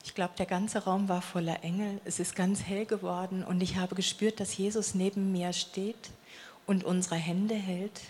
ich 0.06 0.14
glaube, 0.14 0.36
der 0.38 0.46
ganze 0.46 0.84
Raum 0.84 1.10
war 1.10 1.24
voller 1.24 1.64
Engel. 1.64 2.00
Es 2.06 2.20
ist 2.20 2.36
ganz 2.36 2.62
hell 2.62 2.86
geworden 2.86 3.44
und 3.44 3.62
ich 3.62 3.78
habe 3.78 3.96
gespürt, 3.96 4.40
dass 4.40 4.56
Jesus 4.56 4.94
neben 4.94 5.32
mir 5.32 5.52
steht 5.52 6.12
und 6.68 6.84
unsere 6.84 7.16
Hände 7.16 7.56
hält. 7.56 8.02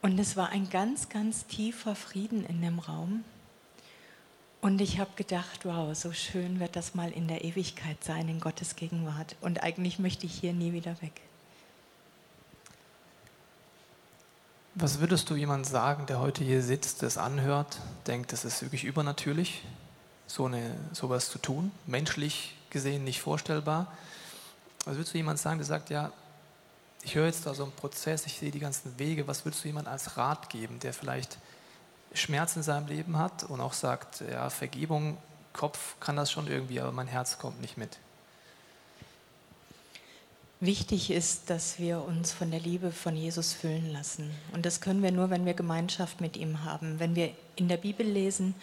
Und 0.00 0.18
es 0.18 0.38
war 0.38 0.48
ein 0.48 0.70
ganz, 0.70 1.10
ganz 1.10 1.44
tiefer 1.44 1.94
Frieden 1.94 2.46
in 2.46 2.62
dem 2.62 2.78
Raum. 2.78 3.22
Und 4.62 4.80
ich 4.80 4.98
habe 4.98 5.10
gedacht, 5.14 5.66
wow, 5.66 5.94
so 5.94 6.10
schön 6.12 6.58
wird 6.58 6.74
das 6.74 6.94
mal 6.94 7.10
in 7.10 7.28
der 7.28 7.44
Ewigkeit 7.44 8.02
sein, 8.02 8.26
in 8.30 8.40
Gottes 8.40 8.76
Gegenwart. 8.76 9.36
Und 9.42 9.62
eigentlich 9.62 9.98
möchte 9.98 10.24
ich 10.24 10.32
hier 10.32 10.54
nie 10.54 10.72
wieder 10.72 11.02
weg. 11.02 11.20
Was 14.74 15.00
würdest 15.00 15.28
du 15.28 15.36
jemand 15.36 15.66
sagen, 15.66 16.06
der 16.06 16.18
heute 16.18 16.44
hier 16.44 16.62
sitzt, 16.62 17.02
das 17.02 17.18
anhört, 17.18 17.78
denkt, 18.06 18.32
das 18.32 18.46
ist 18.46 18.62
wirklich 18.62 18.84
übernatürlich? 18.84 19.62
So 20.30 20.46
eine, 20.46 20.76
sowas 20.92 21.28
zu 21.28 21.38
tun, 21.38 21.72
menschlich 21.86 22.54
gesehen 22.70 23.02
nicht 23.02 23.20
vorstellbar. 23.20 23.92
Was 24.84 24.94
würdest 24.94 25.12
du 25.12 25.18
jemand 25.18 25.40
sagen, 25.40 25.58
der 25.58 25.66
sagt, 25.66 25.90
ja, 25.90 26.12
ich 27.02 27.16
höre 27.16 27.26
jetzt 27.26 27.46
da 27.46 27.54
so 27.54 27.64
einen 27.64 27.72
Prozess, 27.72 28.26
ich 28.26 28.38
sehe 28.38 28.52
die 28.52 28.60
ganzen 28.60 28.96
Wege, 28.98 29.26
was 29.26 29.44
würdest 29.44 29.64
du 29.64 29.68
jemand 29.68 29.88
als 29.88 30.16
Rat 30.16 30.48
geben, 30.48 30.78
der 30.80 30.92
vielleicht 30.92 31.38
Schmerz 32.12 32.54
in 32.54 32.62
seinem 32.62 32.86
Leben 32.86 33.18
hat 33.18 33.44
und 33.44 33.60
auch 33.60 33.72
sagt, 33.72 34.22
ja, 34.30 34.50
Vergebung, 34.50 35.18
Kopf 35.52 35.96
kann 35.98 36.14
das 36.14 36.30
schon 36.30 36.46
irgendwie, 36.46 36.80
aber 36.80 36.92
mein 36.92 37.08
Herz 37.08 37.38
kommt 37.38 37.60
nicht 37.60 37.76
mit? 37.76 37.98
Wichtig 40.60 41.10
ist, 41.10 41.50
dass 41.50 41.78
wir 41.78 42.04
uns 42.04 42.32
von 42.32 42.50
der 42.50 42.60
Liebe 42.60 42.92
von 42.92 43.16
Jesus 43.16 43.52
füllen 43.52 43.90
lassen. 43.92 44.30
Und 44.52 44.64
das 44.66 44.80
können 44.80 45.02
wir 45.02 45.10
nur, 45.10 45.30
wenn 45.30 45.46
wir 45.46 45.54
Gemeinschaft 45.54 46.20
mit 46.20 46.36
ihm 46.36 46.64
haben. 46.64 47.00
Wenn 47.00 47.16
wir 47.16 47.34
in 47.56 47.66
der 47.68 47.78
Bibel 47.78 48.06
lesen 48.06 48.54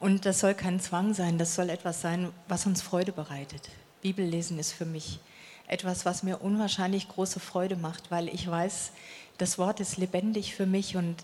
und 0.00 0.24
das 0.24 0.40
soll 0.40 0.54
kein 0.54 0.80
Zwang 0.80 1.14
sein, 1.14 1.38
das 1.38 1.54
soll 1.54 1.68
etwas 1.68 2.00
sein, 2.00 2.32
was 2.48 2.66
uns 2.66 2.82
Freude 2.82 3.12
bereitet. 3.12 3.68
Bibellesen 4.00 4.58
ist 4.58 4.72
für 4.72 4.86
mich 4.86 5.20
etwas, 5.68 6.04
was 6.04 6.22
mir 6.22 6.42
unwahrscheinlich 6.42 7.08
große 7.08 7.38
Freude 7.38 7.76
macht, 7.76 8.10
weil 8.10 8.28
ich 8.28 8.50
weiß, 8.50 8.92
das 9.38 9.58
Wort 9.58 9.78
ist 9.78 9.98
lebendig 9.98 10.54
für 10.54 10.66
mich 10.66 10.96
und 10.96 11.16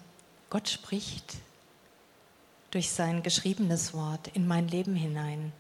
Gott 0.51 0.69
spricht 0.69 1.37
durch 2.71 2.91
sein 2.91 3.23
geschriebenes 3.23 3.95
Wort 3.95 4.29
in 4.35 4.47
mein 4.47 4.69
Leben 4.69 4.95
hinein 4.95 5.53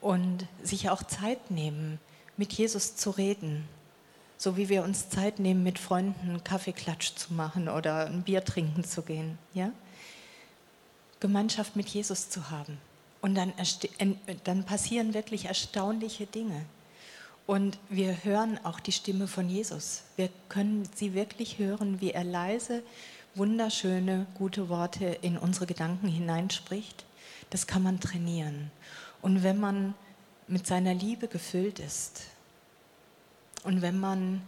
und 0.00 0.46
sich 0.62 0.88
auch 0.90 1.02
Zeit 1.02 1.50
nehmen, 1.50 2.00
mit 2.36 2.52
Jesus 2.52 2.96
zu 2.96 3.10
reden, 3.10 3.68
so 4.38 4.56
wie 4.56 4.68
wir 4.68 4.82
uns 4.82 5.08
Zeit 5.08 5.38
nehmen, 5.38 5.62
mit 5.62 5.78
Freunden 5.78 6.42
Kaffeeklatsch 6.42 7.14
zu 7.14 7.34
machen 7.34 7.68
oder 7.68 8.06
ein 8.06 8.22
Bier 8.22 8.44
trinken 8.44 8.84
zu 8.84 9.02
gehen. 9.02 9.38
Ja? 9.54 9.70
Gemeinschaft 11.26 11.74
mit 11.74 11.88
Jesus 11.88 12.30
zu 12.30 12.50
haben. 12.50 12.78
Und 13.20 13.34
dann, 13.34 13.52
dann 14.44 14.62
passieren 14.64 15.12
wirklich 15.12 15.46
erstaunliche 15.46 16.26
Dinge. 16.26 16.64
Und 17.46 17.78
wir 17.88 18.22
hören 18.22 18.60
auch 18.62 18.78
die 18.78 18.92
Stimme 18.92 19.26
von 19.26 19.48
Jesus. 19.48 20.02
Wir 20.14 20.28
können 20.48 20.88
sie 20.94 21.14
wirklich 21.14 21.58
hören, 21.58 22.00
wie 22.00 22.12
er 22.12 22.22
leise, 22.22 22.84
wunderschöne, 23.34 24.26
gute 24.34 24.68
Worte 24.68 25.04
in 25.22 25.36
unsere 25.36 25.66
Gedanken 25.66 26.06
hineinspricht. 26.06 27.04
Das 27.50 27.66
kann 27.66 27.82
man 27.82 27.98
trainieren. 27.98 28.70
Und 29.20 29.42
wenn 29.42 29.58
man 29.58 29.94
mit 30.46 30.68
seiner 30.68 30.94
Liebe 30.94 31.26
gefüllt 31.26 31.80
ist 31.80 32.22
und 33.64 33.82
wenn 33.82 33.98
man, 33.98 34.42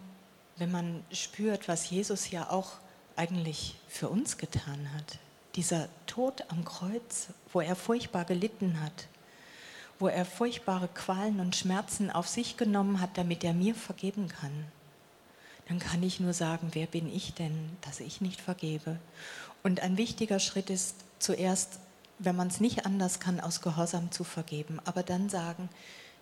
wenn 0.58 0.70
man 0.70 1.02
spürt, 1.10 1.66
was 1.66 1.90
Jesus 1.90 2.30
ja 2.30 2.48
auch 2.50 2.74
eigentlich 3.16 3.74
für 3.88 4.08
uns 4.08 4.38
getan 4.38 4.92
hat, 4.94 5.18
dieser 5.58 5.88
Tod 6.06 6.44
am 6.50 6.64
Kreuz, 6.64 7.30
wo 7.52 7.60
er 7.60 7.74
furchtbar 7.74 8.24
gelitten 8.24 8.80
hat, 8.80 9.08
wo 9.98 10.06
er 10.06 10.24
furchtbare 10.24 10.86
Qualen 10.86 11.40
und 11.40 11.56
Schmerzen 11.56 12.12
auf 12.12 12.28
sich 12.28 12.56
genommen 12.56 13.00
hat, 13.00 13.18
damit 13.18 13.42
er 13.42 13.54
mir 13.54 13.74
vergeben 13.74 14.28
kann, 14.28 14.52
dann 15.66 15.80
kann 15.80 16.00
ich 16.04 16.20
nur 16.20 16.32
sagen, 16.32 16.68
wer 16.74 16.86
bin 16.86 17.12
ich 17.12 17.34
denn, 17.34 17.76
dass 17.80 17.98
ich 17.98 18.20
nicht 18.20 18.40
vergebe? 18.40 19.00
Und 19.64 19.80
ein 19.80 19.96
wichtiger 19.96 20.38
Schritt 20.38 20.70
ist 20.70 20.94
zuerst, 21.18 21.80
wenn 22.20 22.36
man 22.36 22.46
es 22.46 22.60
nicht 22.60 22.86
anders 22.86 23.18
kann, 23.18 23.40
aus 23.40 23.60
Gehorsam 23.60 24.12
zu 24.12 24.22
vergeben, 24.22 24.78
aber 24.84 25.02
dann 25.02 25.28
sagen, 25.28 25.68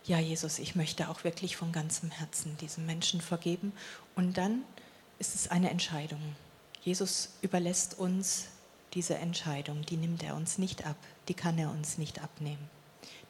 ja 0.07 0.19
Jesus, 0.19 0.59
ich 0.59 0.77
möchte 0.77 1.11
auch 1.11 1.25
wirklich 1.25 1.59
von 1.59 1.73
ganzem 1.73 2.11
Herzen 2.11 2.57
diesem 2.57 2.87
Menschen 2.87 3.21
vergeben. 3.21 3.75
Und 4.15 4.39
dann 4.39 4.63
ist 5.19 5.35
es 5.35 5.51
eine 5.51 5.69
Entscheidung. 5.69 6.21
Jesus 6.81 7.35
überlässt 7.43 7.99
uns 7.99 8.47
diese 8.97 9.15
Entscheidung, 9.15 9.83
die 9.87 9.97
nimmt 9.97 10.25
er 10.25 10.35
uns 10.35 10.59
nicht 10.59 10.85
ab, 10.85 10.97
die 11.29 11.35
kann 11.35 11.57
er 11.57 11.71
uns 11.71 11.99
nicht 11.99 12.21
abnehmen 12.21 12.69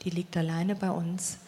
die 0.02 0.10
liegt 0.10 0.36
alleine 0.36 0.74
bei 0.74 0.90
uns. 0.90 1.38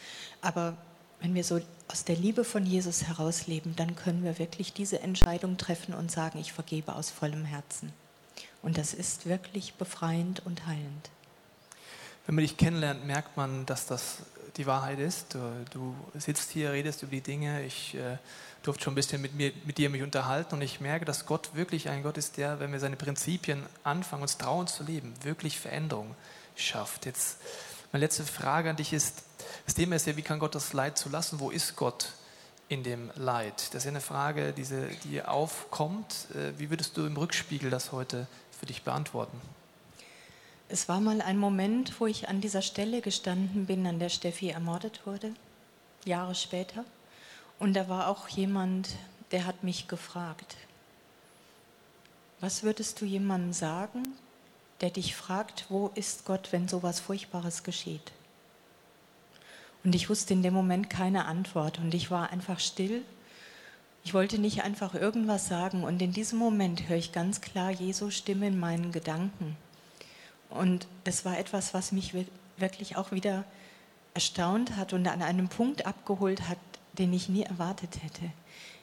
Aber 0.40 0.76
wenn 1.20 1.34
wir 1.34 1.44
so 1.44 1.60
aus 1.88 2.04
der 2.04 2.16
Liebe 2.16 2.44
von 2.44 2.66
Jesus 2.66 3.04
herausleben, 3.04 3.74
dann 3.76 3.96
können 3.96 4.24
wir 4.24 4.38
wirklich 4.38 4.72
diese 4.72 5.00
Entscheidung 5.00 5.56
treffen 5.56 5.94
und 5.94 6.10
sagen, 6.10 6.38
ich 6.38 6.52
vergebe 6.52 6.94
aus 6.94 7.10
vollem 7.10 7.44
Herzen. 7.44 7.92
Und 8.62 8.78
das 8.78 8.94
ist 8.94 9.26
wirklich 9.26 9.74
befreiend 9.74 10.44
und 10.44 10.66
heilend. 10.66 11.10
Wenn 12.28 12.34
man 12.34 12.42
dich 12.42 12.58
kennenlernt, 12.58 13.06
merkt 13.06 13.38
man, 13.38 13.64
dass 13.64 13.86
das 13.86 14.18
die 14.58 14.66
Wahrheit 14.66 14.98
ist. 14.98 15.34
Du, 15.72 15.94
sitzt 16.12 16.50
hier, 16.50 16.72
redest 16.72 17.02
über 17.02 17.12
die 17.12 17.22
Dinge. 17.22 17.64
Ich 17.64 17.94
äh, 17.94 18.18
durfte 18.62 18.84
schon 18.84 18.92
ein 18.92 18.96
bisschen 18.96 19.22
mit, 19.22 19.34
mir, 19.34 19.50
mit 19.64 19.78
dir 19.78 19.88
mich 19.88 20.02
unterhalten 20.02 20.56
und 20.56 20.60
ich 20.60 20.78
merke, 20.78 21.06
dass 21.06 21.24
Gott 21.24 21.54
wirklich 21.54 21.88
ein 21.88 22.02
Gott 22.02 22.18
ist, 22.18 22.36
der, 22.36 22.60
wenn 22.60 22.70
wir 22.70 22.80
seine 22.80 22.96
Prinzipien 22.96 23.64
anfangen, 23.82 24.20
uns 24.20 24.36
trauen 24.36 24.66
zu 24.66 24.84
leben, 24.84 25.14
wirklich 25.22 25.58
Veränderung 25.58 26.14
schafft. 26.54 27.06
Jetzt 27.06 27.38
meine 27.92 28.04
letzte 28.04 28.24
Frage 28.24 28.68
an 28.68 28.76
dich 28.76 28.92
ist, 28.92 29.22
das 29.64 29.74
Thema 29.74 29.96
ist 29.96 30.06
ja, 30.06 30.18
wie 30.18 30.22
kann 30.22 30.38
Gott 30.38 30.54
das 30.54 30.74
Leid 30.74 30.98
zulassen? 30.98 31.40
Wo 31.40 31.48
ist 31.48 31.76
Gott 31.76 32.12
in 32.68 32.82
dem 32.82 33.10
Leid? 33.14 33.68
Das 33.72 33.76
ist 33.76 33.84
ja 33.84 33.90
eine 33.92 34.02
Frage, 34.02 34.52
diese, 34.52 34.88
die 35.04 35.22
aufkommt. 35.22 36.26
Äh, 36.34 36.58
wie 36.58 36.68
würdest 36.68 36.94
du 36.98 37.06
im 37.06 37.16
Rückspiegel 37.16 37.70
das 37.70 37.90
heute 37.90 38.26
für 38.50 38.66
dich 38.66 38.82
beantworten? 38.82 39.40
Es 40.70 40.86
war 40.86 41.00
mal 41.00 41.22
ein 41.22 41.38
Moment, 41.38 41.98
wo 41.98 42.06
ich 42.06 42.28
an 42.28 42.42
dieser 42.42 42.60
Stelle 42.60 43.00
gestanden 43.00 43.64
bin, 43.64 43.86
an 43.86 43.98
der 43.98 44.10
Steffi 44.10 44.50
ermordet 44.50 45.06
wurde, 45.06 45.32
Jahre 46.04 46.34
später. 46.34 46.84
Und 47.58 47.72
da 47.72 47.88
war 47.88 48.08
auch 48.08 48.28
jemand, 48.28 48.90
der 49.30 49.46
hat 49.46 49.64
mich 49.64 49.88
gefragt, 49.88 50.56
was 52.40 52.62
würdest 52.62 53.00
du 53.00 53.06
jemandem 53.06 53.54
sagen, 53.54 54.12
der 54.82 54.90
dich 54.90 55.16
fragt, 55.16 55.64
wo 55.70 55.90
ist 55.94 56.26
Gott, 56.26 56.52
wenn 56.52 56.68
sowas 56.68 57.00
Furchtbares 57.00 57.62
geschieht? 57.62 58.12
Und 59.84 59.94
ich 59.94 60.10
wusste 60.10 60.34
in 60.34 60.42
dem 60.42 60.52
Moment 60.52 60.90
keine 60.90 61.24
Antwort 61.24 61.78
und 61.78 61.94
ich 61.94 62.10
war 62.10 62.30
einfach 62.30 62.60
still. 62.60 63.02
Ich 64.04 64.12
wollte 64.12 64.38
nicht 64.38 64.62
einfach 64.64 64.94
irgendwas 64.94 65.48
sagen 65.48 65.82
und 65.82 66.02
in 66.02 66.12
diesem 66.12 66.38
Moment 66.38 66.88
höre 66.88 66.98
ich 66.98 67.12
ganz 67.12 67.40
klar 67.40 67.70
Jesu 67.70 68.10
Stimme 68.10 68.48
in 68.48 68.58
meinen 68.58 68.92
Gedanken. 68.92 69.56
Und 70.50 70.86
das 71.04 71.24
war 71.24 71.38
etwas, 71.38 71.74
was 71.74 71.92
mich 71.92 72.14
wirklich 72.56 72.96
auch 72.96 73.12
wieder 73.12 73.44
erstaunt 74.14 74.76
hat 74.76 74.92
und 74.92 75.06
an 75.06 75.22
einem 75.22 75.48
Punkt 75.48 75.86
abgeholt 75.86 76.48
hat, 76.48 76.58
den 76.94 77.12
ich 77.12 77.28
nie 77.28 77.42
erwartet 77.42 78.02
hätte. 78.02 78.30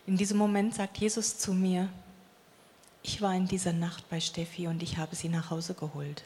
In 0.07 0.17
diesem 0.17 0.37
Moment 0.37 0.75
sagt 0.75 0.97
Jesus 0.97 1.37
zu 1.37 1.53
mir, 1.53 1.89
ich 3.01 3.21
war 3.21 3.35
in 3.35 3.47
dieser 3.47 3.73
Nacht 3.73 4.09
bei 4.09 4.19
Steffi 4.19 4.67
und 4.67 4.81
ich 4.81 4.97
habe 4.97 5.15
sie 5.15 5.29
nach 5.29 5.49
Hause 5.49 5.73
geholt. 5.73 6.23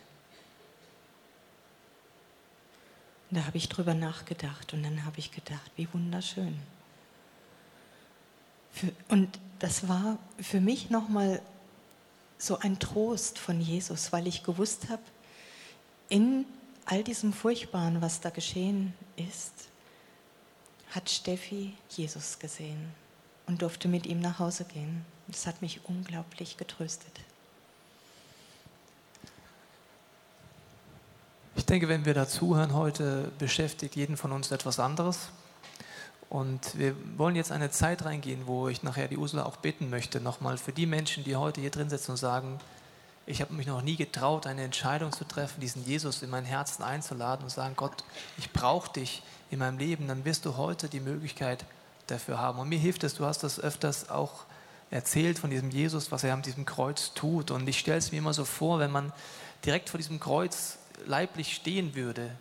Und 3.30 3.38
da 3.38 3.46
habe 3.46 3.58
ich 3.58 3.70
drüber 3.70 3.94
nachgedacht 3.94 4.74
und 4.74 4.84
dann 4.84 5.06
habe 5.06 5.20
ich 5.20 5.32
gedacht, 5.32 5.72
wie 5.76 5.88
wunderschön. 5.94 6.58
Für, 8.72 8.92
und 9.10 9.40
das 9.60 9.88
war 9.88 10.18
für 10.40 10.62
mich 10.62 10.90
nochmal 10.90 11.42
so 12.38 12.58
ein 12.60 12.80
Trost 12.80 13.38
von 13.38 13.60
Jesus, 13.60 14.12
weil 14.12 14.26
ich 14.28 14.44
gewusst 14.44 14.90
habe, 14.90 15.02
in 16.10 16.46
all 16.86 17.04
diesem 17.04 17.34
Furchtbaren, 17.34 18.02
was 18.02 18.20
da 18.20 18.32
geschehen 18.32 18.94
ist, 19.16 19.54
hat 20.90 21.10
Steffi 21.10 21.74
Jesus 21.90 22.40
gesehen 22.40 22.92
und 23.46 23.62
durfte 23.62 23.88
mit 23.88 24.08
ihm 24.08 24.20
nach 24.20 24.40
Hause 24.40 24.66
gehen. 24.66 25.06
Das 25.28 25.46
hat 25.46 25.62
mich 25.62 25.82
unglaublich 25.86 26.58
getröstet. 26.58 27.12
Ich 31.56 31.66
denke, 31.66 31.88
wenn 31.88 32.06
wir 32.06 32.16
dazuhören 32.16 32.74
heute, 32.74 33.32
beschäftigt 33.38 33.96
jeden 33.96 34.18
von 34.18 34.32
uns 34.32 34.50
etwas 34.50 34.80
anderes. 34.80 35.30
Und 36.30 36.78
wir 36.78 36.96
wollen 37.18 37.36
jetzt 37.36 37.52
eine 37.52 37.70
Zeit 37.70 38.06
reingehen, 38.06 38.48
wo 38.48 38.70
ich 38.70 38.82
nachher 38.82 39.08
die 39.08 39.18
Ursula 39.18 39.46
auch 39.46 39.58
bitten 39.58 39.90
möchte, 39.90 40.20
nochmal 40.22 40.58
für 40.58 40.72
die 40.72 40.86
Menschen, 40.86 41.24
die 41.24 41.36
heute 41.36 41.62
hier 41.62 41.72
drin 41.72 41.90
sitzen 41.90 42.12
und 42.12 42.18
sagen, 42.18 42.60
ich 43.30 43.42
habe 43.42 43.54
mich 43.54 43.68
noch 43.68 43.84
nie 43.84 43.96
getraut, 43.96 44.48
eine 44.48 44.64
Entscheidung 44.64 45.12
zu 45.12 45.24
treffen, 45.24 45.62
diesen 45.62 45.86
Jesus 45.86 46.24
in 46.24 46.32
mein 46.32 46.46
Herzen 46.46 46.82
einzuladen 46.82 47.44
und 47.44 47.52
sagen, 47.52 47.76
Gott, 47.76 48.04
ich 48.40 48.52
brauche 48.52 48.92
dich 48.92 49.22
in 49.52 49.60
meinem 49.60 49.78
Leben, 49.78 50.08
dann 50.08 50.26
wirst 50.26 50.46
du 50.46 50.58
heute 50.58 50.90
die 50.90 51.00
Möglichkeit 51.00 51.64
dafür 52.08 52.40
haben. 52.40 52.58
Und 52.58 52.70
mir 52.70 52.80
hilft 52.80 53.04
es, 53.04 53.14
du 53.14 53.26
hast 53.26 53.44
das 53.44 53.60
öfters 53.60 54.10
auch 54.10 54.46
erzählt 54.90 55.38
von 55.38 55.52
diesem 55.52 55.70
Jesus, 55.70 56.12
was 56.12 56.24
er 56.24 56.34
an 56.34 56.42
diesem 56.42 56.66
Kreuz 56.66 57.14
tut. 57.14 57.52
Und 57.52 57.70
ich 57.70 57.78
stelle 57.78 58.00
es 58.00 58.12
mir 58.12 58.18
immer 58.18 58.34
so 58.34 58.46
vor, 58.46 58.80
wenn 58.80 58.90
man 58.92 59.14
direkt 59.64 59.90
vor 59.90 60.00
diesem 60.00 60.20
Kreuz 60.20 60.80
leiblich 61.06 61.54
stehen 61.54 61.94
würde, 61.94 62.32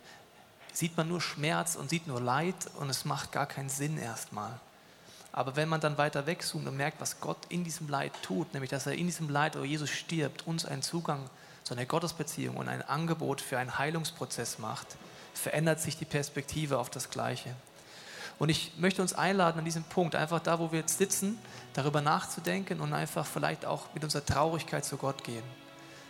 sieht 0.73 0.97
man 0.97 1.07
nur 1.07 1.21
Schmerz 1.21 1.75
und 1.75 1.91
sieht 1.91 2.07
nur 2.07 2.19
Leid 2.19 2.55
und 2.79 2.89
es 2.89 3.05
macht 3.05 3.31
gar 3.31 3.45
keinen 3.45 3.69
Sinn 3.69 3.99
erstmal. 3.99 4.59
Aber 5.31 5.55
wenn 5.55 5.69
man 5.69 5.79
dann 5.79 5.97
weiter 5.97 6.25
wegzoomt 6.25 6.67
und 6.67 6.77
merkt, 6.77 6.99
was 6.99 7.19
Gott 7.19 7.37
in 7.49 7.63
diesem 7.63 7.87
Leid 7.87 8.13
tut, 8.23 8.53
nämlich 8.53 8.71
dass 8.71 8.87
er 8.87 8.93
in 8.93 9.05
diesem 9.05 9.29
Leid, 9.29 9.57
wo 9.57 9.63
Jesus 9.63 9.89
stirbt, 9.89 10.47
uns 10.47 10.65
einen 10.65 10.81
Zugang 10.81 11.29
zu 11.63 11.73
einer 11.73 11.85
Gottesbeziehung 11.85 12.57
und 12.57 12.67
ein 12.67 12.81
Angebot 12.81 13.41
für 13.41 13.59
einen 13.59 13.77
Heilungsprozess 13.77 14.57
macht, 14.59 14.97
verändert 15.33 15.79
sich 15.79 15.97
die 15.97 16.05
Perspektive 16.05 16.79
auf 16.79 16.89
das 16.89 17.09
Gleiche. 17.09 17.53
Und 18.39 18.49
ich 18.49 18.71
möchte 18.77 19.01
uns 19.01 19.13
einladen 19.13 19.59
an 19.59 19.65
diesem 19.65 19.83
Punkt, 19.83 20.15
einfach 20.15 20.39
da, 20.39 20.59
wo 20.59 20.71
wir 20.71 20.79
jetzt 20.79 20.97
sitzen, 20.97 21.37
darüber 21.73 22.01
nachzudenken 22.01 22.79
und 22.79 22.93
einfach 22.93 23.25
vielleicht 23.25 23.65
auch 23.65 23.93
mit 23.93 24.03
unserer 24.03 24.25
Traurigkeit 24.25 24.85
zu 24.85 24.97
Gott 24.97 25.23
gehen. 25.23 25.43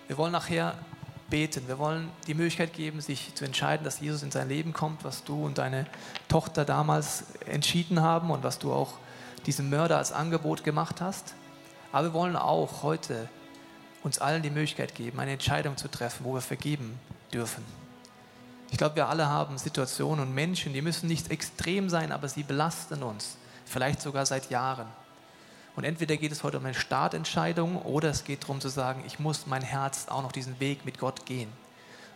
Wir 0.07 0.17
wollen 0.17 0.31
nachher 0.31 0.75
beten. 1.29 1.67
Wir 1.67 1.79
wollen 1.79 2.09
die 2.27 2.33
Möglichkeit 2.33 2.73
geben, 2.73 3.01
sich 3.01 3.33
zu 3.35 3.45
entscheiden, 3.45 3.83
dass 3.83 3.99
Jesus 3.99 4.23
in 4.23 4.31
sein 4.31 4.49
Leben 4.49 4.73
kommt, 4.73 5.03
was 5.03 5.23
du 5.23 5.45
und 5.45 5.57
deine 5.57 5.85
Tochter 6.27 6.65
damals 6.65 7.25
entschieden 7.45 8.01
haben 8.01 8.31
und 8.31 8.43
was 8.43 8.59
du 8.59 8.73
auch 8.73 8.93
diesem 9.45 9.69
Mörder 9.69 9.97
als 9.97 10.11
Angebot 10.11 10.63
gemacht 10.63 11.01
hast. 11.01 11.33
Aber 11.91 12.07
wir 12.07 12.13
wollen 12.13 12.35
auch 12.35 12.83
heute 12.83 13.29
uns 14.03 14.19
allen 14.19 14.43
die 14.43 14.49
Möglichkeit 14.49 14.95
geben, 14.95 15.19
eine 15.19 15.31
Entscheidung 15.31 15.77
zu 15.77 15.89
treffen, 15.89 16.25
wo 16.25 16.33
wir 16.33 16.41
vergeben 16.41 16.97
dürfen. 17.33 17.63
Ich 18.71 18.77
glaube, 18.77 18.95
wir 18.95 19.09
alle 19.09 19.27
haben 19.27 19.57
Situationen 19.57 20.27
und 20.27 20.35
Menschen, 20.35 20.73
die 20.73 20.81
müssen 20.81 21.07
nicht 21.07 21.31
extrem 21.31 21.89
sein, 21.89 22.11
aber 22.11 22.29
sie 22.29 22.43
belasten 22.43 23.01
uns, 23.01 23.37
vielleicht 23.65 24.01
sogar 24.01 24.25
seit 24.25 24.49
Jahren. 24.49 24.87
Und 25.75 25.83
entweder 25.83 26.17
geht 26.17 26.31
es 26.31 26.43
heute 26.43 26.57
um 26.57 26.65
eine 26.65 26.73
Startentscheidung 26.73 27.81
oder 27.81 28.09
es 28.09 28.23
geht 28.23 28.43
darum 28.43 28.61
zu 28.61 28.69
sagen, 28.69 29.03
ich 29.07 29.19
muss 29.19 29.47
mein 29.47 29.61
Herz 29.61 30.07
auch 30.09 30.21
noch 30.21 30.31
diesen 30.31 30.59
Weg 30.59 30.85
mit 30.85 30.99
Gott 30.99 31.25
gehen. 31.25 31.49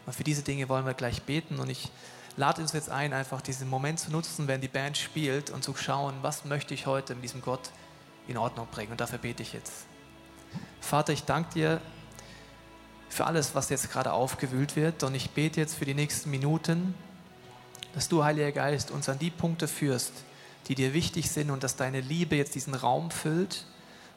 Und 0.05 0.13
für 0.13 0.23
diese 0.23 0.43
Dinge 0.43 0.69
wollen 0.69 0.86
wir 0.86 0.93
gleich 0.93 1.23
beten 1.23 1.59
und 1.59 1.69
ich 1.69 1.89
lade 2.38 2.62
uns 2.62 2.74
jetzt 2.74 2.89
ein, 2.89 3.13
einfach 3.13 3.41
diesen 3.41 3.69
Moment 3.69 4.00
zu 4.00 4.12
nutzen, 4.12 4.48
wenn 4.48 4.62
die 4.62 4.67
Band 4.67 4.98
spielt 4.98 5.50
und 5.50 5.63
zu 5.63 5.76
schauen, 5.76 6.15
was 6.22 6.46
möchte 6.46 6.74
ich 6.74 6.86
heute 6.86 7.15
mit 7.15 7.24
diesem 7.24 7.41
Gott 7.41 7.72
in 8.28 8.38
Ordnung 8.38 8.67
bringen. 8.72 8.91
Und 8.91 9.02
dafür 9.02 9.19
bete 9.19 9.43
ich 9.43 9.54
jetzt. 9.54 9.86
Vater, 10.82 11.13
ich 11.13 11.24
danke 11.24 11.54
dir 11.54 11.82
für 13.10 13.26
alles, 13.26 13.54
was 13.54 13.69
jetzt 13.69 13.91
gerade 13.91 14.12
aufgewühlt 14.12 14.76
wird. 14.76 15.04
Und 15.04 15.15
ich 15.15 15.32
bete 15.32 15.60
jetzt 15.60 15.76
für 15.76 15.86
die 15.86 15.93
nächsten 15.93 16.30
Minuten, 16.32 16.96
dass 17.93 18.10
du, 18.10 18.24
Heiliger 18.24 18.52
Geist, 18.52 18.91
uns 18.91 19.08
an 19.10 19.19
die 19.19 19.30
Punkte 19.30 19.67
führst, 19.67 20.13
die 20.67 20.76
dir 20.76 20.93
wichtig 20.93 21.30
sind 21.30 21.52
und 21.52 21.63
dass 21.63 21.76
deine 21.76 22.02
Liebe 22.02 22.36
jetzt 22.36 22.56
diesen 22.56 22.74
Raum 22.74 23.12
füllt. 23.12 23.65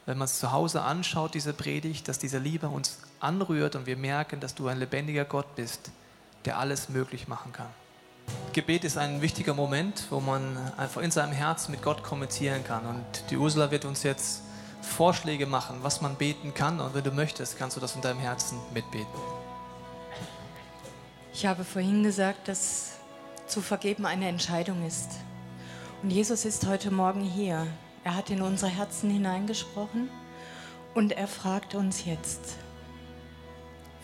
Wenn 0.07 0.19
man 0.19 0.27
es 0.27 0.39
zu 0.39 0.53
Hause 0.53 0.83
anschaut, 0.83 1.35
diese 1.35 1.53
Predigt, 1.53 2.09
dass 2.09 2.19
diese 2.19 2.39
Liebe 2.39 2.69
uns 2.69 3.01
anrührt 3.21 3.75
und 3.77 3.87
wir 3.87 3.97
merken, 3.97 4.41
dass 4.41 4.55
du 4.55 4.69
ein 4.69 4.79
lebendiger 4.79 5.25
Gott 5.25 5.57
bist, 5.57 5.91
der 6.45 6.59
alles 6.59 6.89
möglich 6.89 7.29
machen 7.29 7.53
kann. 7.53 7.69
Gebet 8.53 8.85
ist 8.85 8.97
ein 8.97 9.21
wichtiger 9.21 9.55
Moment, 9.55 10.05
wo 10.11 10.21
man 10.21 10.57
einfach 10.77 11.03
in 11.03 11.11
seinem 11.11 11.33
Herzen 11.33 11.73
mit 11.73 11.83
Gott 11.83 12.03
kommunizieren 12.03 12.65
kann. 12.65 12.87
Und 12.87 13.05
die 13.31 13.37
Ursula 13.37 13.71
wird 13.71 13.85
uns 13.85 14.03
jetzt 14.03 14.43
Vorschläge 14.81 15.47
machen, 15.47 15.79
was 15.83 16.01
man 16.01 16.15
beten 16.15 16.55
kann. 16.55 16.81
Und 16.81 16.95
wenn 16.95 17.05
du 17.05 17.11
möchtest, 17.11 17.59
kannst 17.59 17.77
du 17.77 17.81
das 17.81 17.95
in 17.95 18.01
deinem 18.01 18.21
Herzen 18.21 18.59
mitbeten. 18.73 19.07
Ich 21.35 21.45
habe 21.45 21.65
vorhin 21.65 22.03
gesagt, 22.03 22.49
dass 22.49 22.93
zu 23.47 23.61
vergeben 23.61 24.07
eine 24.07 24.29
Entscheidung 24.29 24.87
ist. 24.87 25.11
Und 26.03 26.11
Jesus 26.11 26.45
ist 26.45 26.67
heute 26.67 26.91
Morgen 26.91 27.23
hier. 27.23 27.67
Er 28.05 28.15
hat 28.15 28.31
in 28.31 28.41
unsere 28.43 28.71
Herzen 28.71 29.11
hineingesprochen 29.11 30.09
und 30.95 31.13
er 31.13 31.29
fragt 31.29 31.75
uns 31.75 32.05
jetzt, 32.05 32.57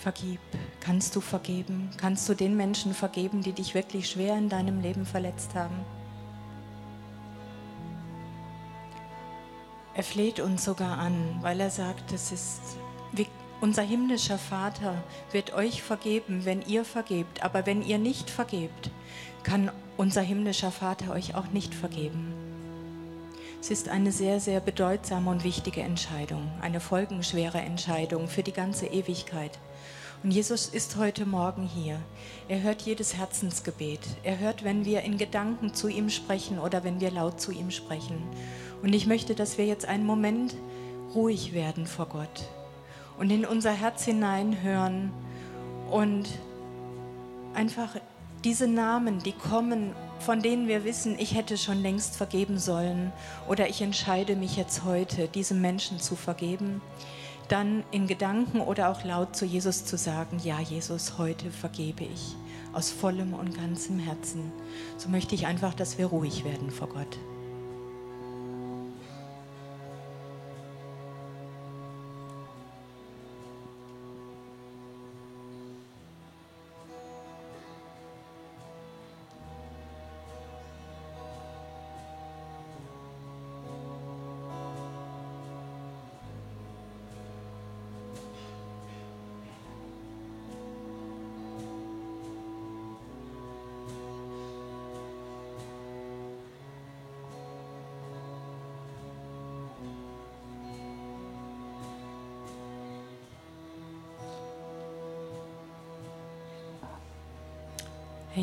vergib, 0.02 0.40
kannst 0.80 1.14
du 1.14 1.20
vergeben? 1.20 1.90
Kannst 1.96 2.28
du 2.28 2.34
den 2.34 2.56
Menschen 2.56 2.92
vergeben, 2.92 3.42
die 3.42 3.52
dich 3.52 3.74
wirklich 3.74 4.10
schwer 4.10 4.36
in 4.36 4.48
deinem 4.48 4.80
Leben 4.80 5.06
verletzt 5.06 5.54
haben? 5.54 5.76
Er 9.94 10.02
fleht 10.02 10.40
uns 10.40 10.64
sogar 10.64 10.98
an, 10.98 11.38
weil 11.42 11.60
er 11.60 11.70
sagt, 11.70 12.12
es 12.12 12.32
ist 12.32 12.76
unser 13.62 13.82
himmlischer 13.82 14.38
Vater 14.38 15.04
wird 15.30 15.54
euch 15.54 15.84
vergeben, 15.84 16.44
wenn 16.44 16.62
ihr 16.62 16.84
vergebt, 16.84 17.44
aber 17.44 17.64
wenn 17.64 17.80
ihr 17.80 17.98
nicht 17.98 18.28
vergebt, 18.28 18.90
kann 19.44 19.70
unser 19.96 20.20
himmlischer 20.20 20.72
Vater 20.72 21.12
euch 21.12 21.36
auch 21.36 21.46
nicht 21.52 21.72
vergeben. 21.72 22.34
Es 23.60 23.70
ist 23.70 23.88
eine 23.88 24.10
sehr, 24.10 24.40
sehr 24.40 24.58
bedeutsame 24.58 25.30
und 25.30 25.44
wichtige 25.44 25.82
Entscheidung, 25.82 26.50
eine 26.60 26.80
folgenschwere 26.80 27.60
Entscheidung 27.60 28.26
für 28.26 28.42
die 28.42 28.52
ganze 28.52 28.86
Ewigkeit. 28.86 29.60
Und 30.22 30.30
Jesus 30.30 30.68
ist 30.68 30.96
heute 30.96 31.26
Morgen 31.26 31.66
hier. 31.66 31.98
Er 32.46 32.62
hört 32.62 32.82
jedes 32.82 33.16
Herzensgebet. 33.16 33.98
Er 34.22 34.38
hört, 34.38 34.62
wenn 34.62 34.84
wir 34.84 35.02
in 35.02 35.18
Gedanken 35.18 35.74
zu 35.74 35.88
ihm 35.88 36.10
sprechen 36.10 36.60
oder 36.60 36.84
wenn 36.84 37.00
wir 37.00 37.10
laut 37.10 37.40
zu 37.40 37.50
ihm 37.50 37.72
sprechen. 37.72 38.22
Und 38.82 38.92
ich 38.92 39.08
möchte, 39.08 39.34
dass 39.34 39.58
wir 39.58 39.66
jetzt 39.66 39.84
einen 39.84 40.06
Moment 40.06 40.54
ruhig 41.12 41.54
werden 41.54 41.86
vor 41.86 42.06
Gott 42.06 42.48
und 43.18 43.30
in 43.30 43.44
unser 43.44 43.72
Herz 43.72 44.04
hineinhören 44.04 45.12
und 45.90 46.28
einfach 47.54 47.96
diese 48.44 48.68
Namen, 48.68 49.18
die 49.20 49.32
kommen, 49.32 49.92
von 50.20 50.40
denen 50.40 50.68
wir 50.68 50.84
wissen, 50.84 51.18
ich 51.18 51.34
hätte 51.34 51.58
schon 51.58 51.82
längst 51.82 52.16
vergeben 52.16 52.58
sollen 52.58 53.12
oder 53.48 53.68
ich 53.68 53.82
entscheide 53.82 54.36
mich 54.36 54.56
jetzt 54.56 54.84
heute, 54.84 55.28
diesem 55.28 55.60
Menschen 55.60 56.00
zu 56.00 56.16
vergeben, 56.16 56.80
dann 57.48 57.84
in 57.90 58.06
Gedanken 58.06 58.60
oder 58.60 58.90
auch 58.90 59.04
laut 59.04 59.36
zu 59.36 59.44
Jesus 59.44 59.84
zu 59.84 59.96
sagen, 59.96 60.40
ja 60.42 60.60
Jesus, 60.60 61.18
heute 61.18 61.50
vergebe 61.50 62.04
ich 62.04 62.36
aus 62.72 62.90
vollem 62.90 63.34
und 63.34 63.54
ganzem 63.54 63.98
Herzen. 63.98 64.50
So 64.96 65.08
möchte 65.08 65.34
ich 65.34 65.46
einfach, 65.46 65.74
dass 65.74 65.98
wir 65.98 66.06
ruhig 66.06 66.44
werden 66.44 66.70
vor 66.70 66.88
Gott. 66.88 67.18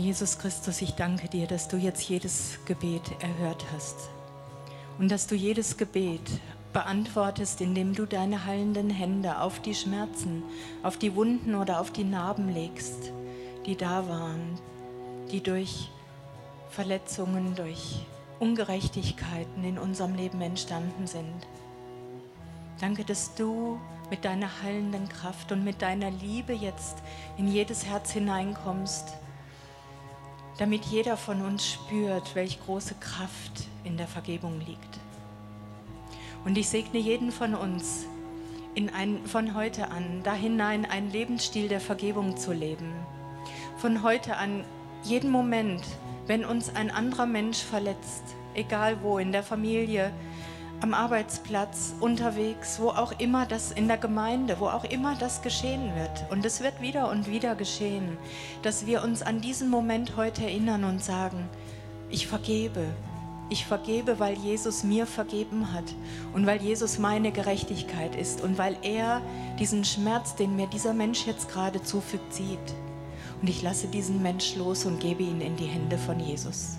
Jesus 0.10 0.39
Christus, 0.39 0.82
ich 0.82 0.95
danke 0.95 1.28
dir, 1.28 1.45
dass 1.45 1.67
du 1.67 1.78
jetzt 1.78 2.10
jedes 2.10 2.58
Gebet 2.65 3.04
erhört 3.19 3.63
hast 3.72 4.10
und 4.98 5.12
dass 5.12 5.28
du 5.28 5.36
jedes 5.36 5.78
Gebet 5.78 6.28
beantwortest, 6.74 7.62
indem 7.62 7.93
du 7.93 8.08
deine 8.08 8.43
heilenden 8.43 8.89
Hände 8.89 9.39
auf 9.39 9.60
die 9.60 9.76
Schmerzen, 9.76 10.41
auf 10.82 10.98
die 10.98 11.15
Wunden 11.15 11.54
oder 11.54 11.80
auf 11.80 11.91
die 11.91 12.06
Narben 12.06 12.50
legst, 12.50 13.12
die 13.67 13.76
da 13.76 14.10
waren, 14.10 14.58
die 15.32 15.43
durch 15.43 15.91
Verletzungen, 16.72 17.54
durch 17.54 18.04
Ungerechtigkeiten 18.39 19.63
in 19.63 19.78
unserem 19.78 20.15
Leben 20.15 20.41
entstanden 20.41 21.06
sind. 21.06 21.45
Danke, 22.82 23.06
dass 23.06 23.36
du 23.36 23.80
mit 24.10 24.26
deiner 24.26 24.63
heilenden 24.63 25.08
Kraft 25.08 25.52
und 25.52 25.63
mit 25.63 25.84
deiner 25.84 26.10
Liebe 26.10 26.54
jetzt 26.54 26.98
in 27.38 27.48
jedes 27.48 27.86
Herz 27.86 28.10
hineinkommst 28.10 29.13
damit 30.60 30.84
jeder 30.86 31.15
von 31.15 31.41
uns 31.41 31.65
spürt, 31.65 32.36
welch 32.36 32.60
große 32.65 32.95
Kraft 32.95 33.67
in 33.86 33.95
der 33.95 34.08
Vergebung 34.08 34.60
liegt. 34.60 35.00
Und 36.43 36.58
ich 36.58 36.67
segne 36.67 37.00
jeden 37.00 37.32
von 37.32 37.56
uns, 37.56 38.06
in 38.76 38.89
ein, 38.89 39.26
von 39.26 39.56
heute 39.56 39.89
an 39.89 40.22
da 40.24 40.34
hinein 40.34 40.86
einen 40.86 41.12
Lebensstil 41.12 41.69
der 41.69 41.80
Vergebung 41.80 42.36
zu 42.36 42.52
leben. 42.52 42.93
Von 43.78 44.04
heute 44.04 44.36
an, 44.36 44.65
jeden 45.04 45.32
Moment, 45.32 45.82
wenn 46.28 46.43
uns 46.43 46.76
ein 46.76 46.91
anderer 46.91 47.26
Mensch 47.26 47.60
verletzt, 47.60 48.24
egal 48.54 49.02
wo, 49.02 49.17
in 49.17 49.32
der 49.32 49.43
Familie, 49.43 50.12
am 50.82 50.94
Arbeitsplatz, 50.94 51.94
unterwegs, 52.00 52.80
wo 52.80 52.89
auch 52.89 53.12
immer 53.20 53.46
das 53.46 53.72
in 53.72 53.88
der 53.88 53.98
Gemeinde, 53.98 54.58
wo 54.60 54.68
auch 54.68 54.86
immer 54.86 55.15
das 55.15 55.42
geschehen 55.42 55.94
wird. 55.96 56.32
Und 56.32 56.46
es 56.46 56.62
wird 56.62 56.82
wieder 56.82 57.10
und 57.10 57.30
wieder 57.30 57.56
geschehen, 57.56 58.18
dass 58.62 58.86
wir 58.86 59.04
uns 59.04 59.22
an 59.22 59.42
diesen 59.42 59.70
Moment 59.70 60.15
heute 60.15 60.44
erinnern 60.44 60.86
und 60.86 61.04
sagen, 61.04 61.50
ich 62.10 62.28
vergebe. 62.28 62.86
Ich 63.52 63.65
vergebe, 63.65 64.20
weil 64.20 64.38
Jesus 64.38 64.84
mir 64.84 65.08
vergeben 65.08 65.74
hat 65.74 65.96
und 66.34 66.46
weil 66.46 66.62
Jesus 66.62 67.00
meine 67.00 67.32
Gerechtigkeit 67.32 68.15
ist 68.15 68.42
und 68.42 68.60
weil 68.60 68.78
er 68.84 69.22
diesen 69.58 69.84
Schmerz, 69.84 70.36
den 70.36 70.56
mir 70.56 70.68
dieser 70.68 70.94
Mensch 70.94 71.26
jetzt 71.26 71.50
gerade 71.50 71.82
zufügt, 71.82 72.32
sieht. 72.32 72.60
Und 73.42 73.50
ich 73.50 73.63
lasse 73.63 73.88
diesen 73.88 74.22
Mensch 74.22 74.56
los 74.56 74.86
und 74.86 75.00
gebe 75.00 75.24
ihn 75.24 75.42
in 75.42 75.56
die 75.56 75.65
Hände 75.65 75.98
von 75.98 76.20
Jesus. 76.20 76.78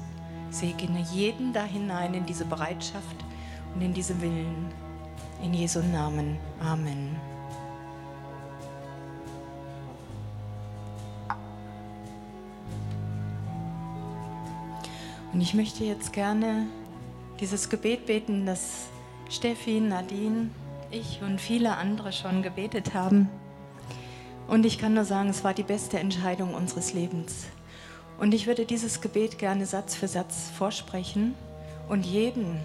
Segne 0.51 1.05
jeden 1.13 1.53
da 1.53 1.65
hinein 1.65 2.15
in 2.15 2.25
diese 2.25 2.45
Bereitschaft 2.45 3.17
und 3.75 3.83
in 3.83 3.95
diesem 3.95 4.21
Willen. 4.21 4.73
In 5.43 5.55
Jesu 5.55 5.81
Namen. 5.81 6.37
Amen. 6.63 7.17
Und 15.33 15.41
ich 15.41 15.55
möchte 15.55 15.85
jetzt 15.85 16.13
gerne 16.13 16.67
dieses 17.41 17.71
Gebet 17.71 18.07
beten, 18.07 18.45
das 18.47 18.89
Steffi, 19.31 19.81
Nadine, 19.81 20.51
ich 20.91 21.21
und 21.23 21.41
viele 21.41 21.77
andere 21.77 22.13
schon 22.13 22.43
gebetet 22.43 22.95
haben. 22.95 23.29
Und 24.49 24.67
ich 24.67 24.79
kann 24.79 24.95
nur 24.95 25.05
sagen, 25.05 25.29
es 25.29 25.45
war 25.45 25.55
die 25.55 25.63
beste 25.63 25.99
Entscheidung 26.01 26.55
unseres 26.55 26.93
Lebens. 26.93 27.47
Und 28.19 28.35
ich 28.35 28.47
würde 28.47 28.67
dieses 28.67 29.01
Gebet 29.01 29.39
gerne 29.39 29.65
Satz 29.65 29.95
für 29.95 30.09
Satz 30.09 30.51
vorsprechen 30.59 31.35
und 31.89 32.05
jeden, 32.05 32.61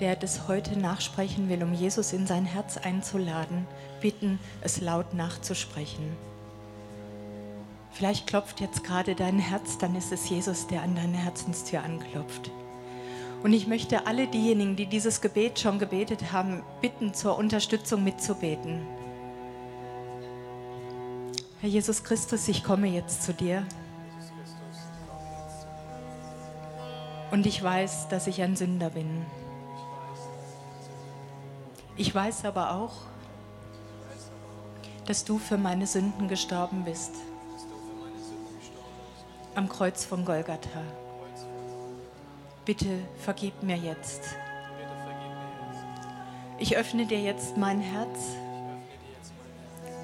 der 0.00 0.16
das 0.16 0.48
heute 0.48 0.78
nachsprechen 0.78 1.48
will, 1.48 1.62
um 1.62 1.74
Jesus 1.74 2.12
in 2.12 2.26
sein 2.26 2.46
Herz 2.46 2.78
einzuladen, 2.78 3.66
bitten, 4.00 4.38
es 4.62 4.80
laut 4.80 5.14
nachzusprechen. 5.14 6.16
Vielleicht 7.92 8.26
klopft 8.26 8.60
jetzt 8.60 8.82
gerade 8.84 9.14
dein 9.14 9.38
Herz, 9.38 9.78
dann 9.78 9.94
ist 9.94 10.12
es 10.12 10.28
Jesus, 10.28 10.66
der 10.66 10.82
an 10.82 10.94
deine 10.94 11.18
Herzenstür 11.18 11.82
anklopft. 11.82 12.50
Und 13.42 13.52
ich 13.52 13.66
möchte 13.66 14.06
alle 14.06 14.26
diejenigen, 14.26 14.76
die 14.76 14.86
dieses 14.86 15.20
Gebet 15.20 15.58
schon 15.58 15.78
gebetet 15.78 16.32
haben, 16.32 16.62
bitten, 16.80 17.14
zur 17.14 17.38
Unterstützung 17.38 18.04
mitzubeten. 18.04 18.86
Herr 21.60 21.68
Jesus 21.68 22.04
Christus, 22.04 22.48
ich 22.48 22.64
komme 22.64 22.86
jetzt 22.88 23.22
zu 23.22 23.34
dir. 23.34 23.66
Und 27.30 27.46
ich 27.46 27.62
weiß, 27.62 28.08
dass 28.08 28.26
ich 28.26 28.42
ein 28.42 28.56
Sünder 28.56 28.90
bin. 28.90 29.24
Ich 32.00 32.14
weiß 32.14 32.46
aber 32.46 32.72
auch, 32.76 32.94
dass 35.04 35.22
du 35.22 35.36
für 35.36 35.58
meine 35.58 35.86
Sünden 35.86 36.28
gestorben 36.28 36.82
bist. 36.82 37.12
Am 39.54 39.68
Kreuz 39.68 40.06
von 40.06 40.24
Golgatha. 40.24 40.80
Bitte 42.64 43.00
vergib 43.18 43.62
mir 43.62 43.76
jetzt. 43.76 44.22
Ich 46.56 46.78
öffne 46.78 47.04
dir 47.04 47.20
jetzt 47.20 47.58
mein 47.58 47.82
Herz 47.82 48.18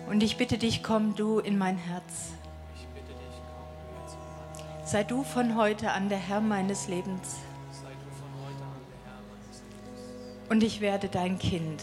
und 0.07 0.23
ich 0.23 0.37
bitte 0.37 0.59
dich, 0.59 0.83
komm 0.83 1.15
du 1.17 1.39
in 1.39 1.57
mein 1.57 1.79
Herz. 1.79 2.33
Sei 4.85 5.03
du 5.03 5.23
von 5.23 5.57
heute 5.57 5.93
an 5.93 6.11
der 6.11 6.19
Herr 6.19 6.43
meines 6.43 6.89
Lebens. 6.89 7.37
Und 10.49 10.63
ich 10.63 10.81
werde 10.81 11.09
dein 11.09 11.39
Kind. 11.39 11.83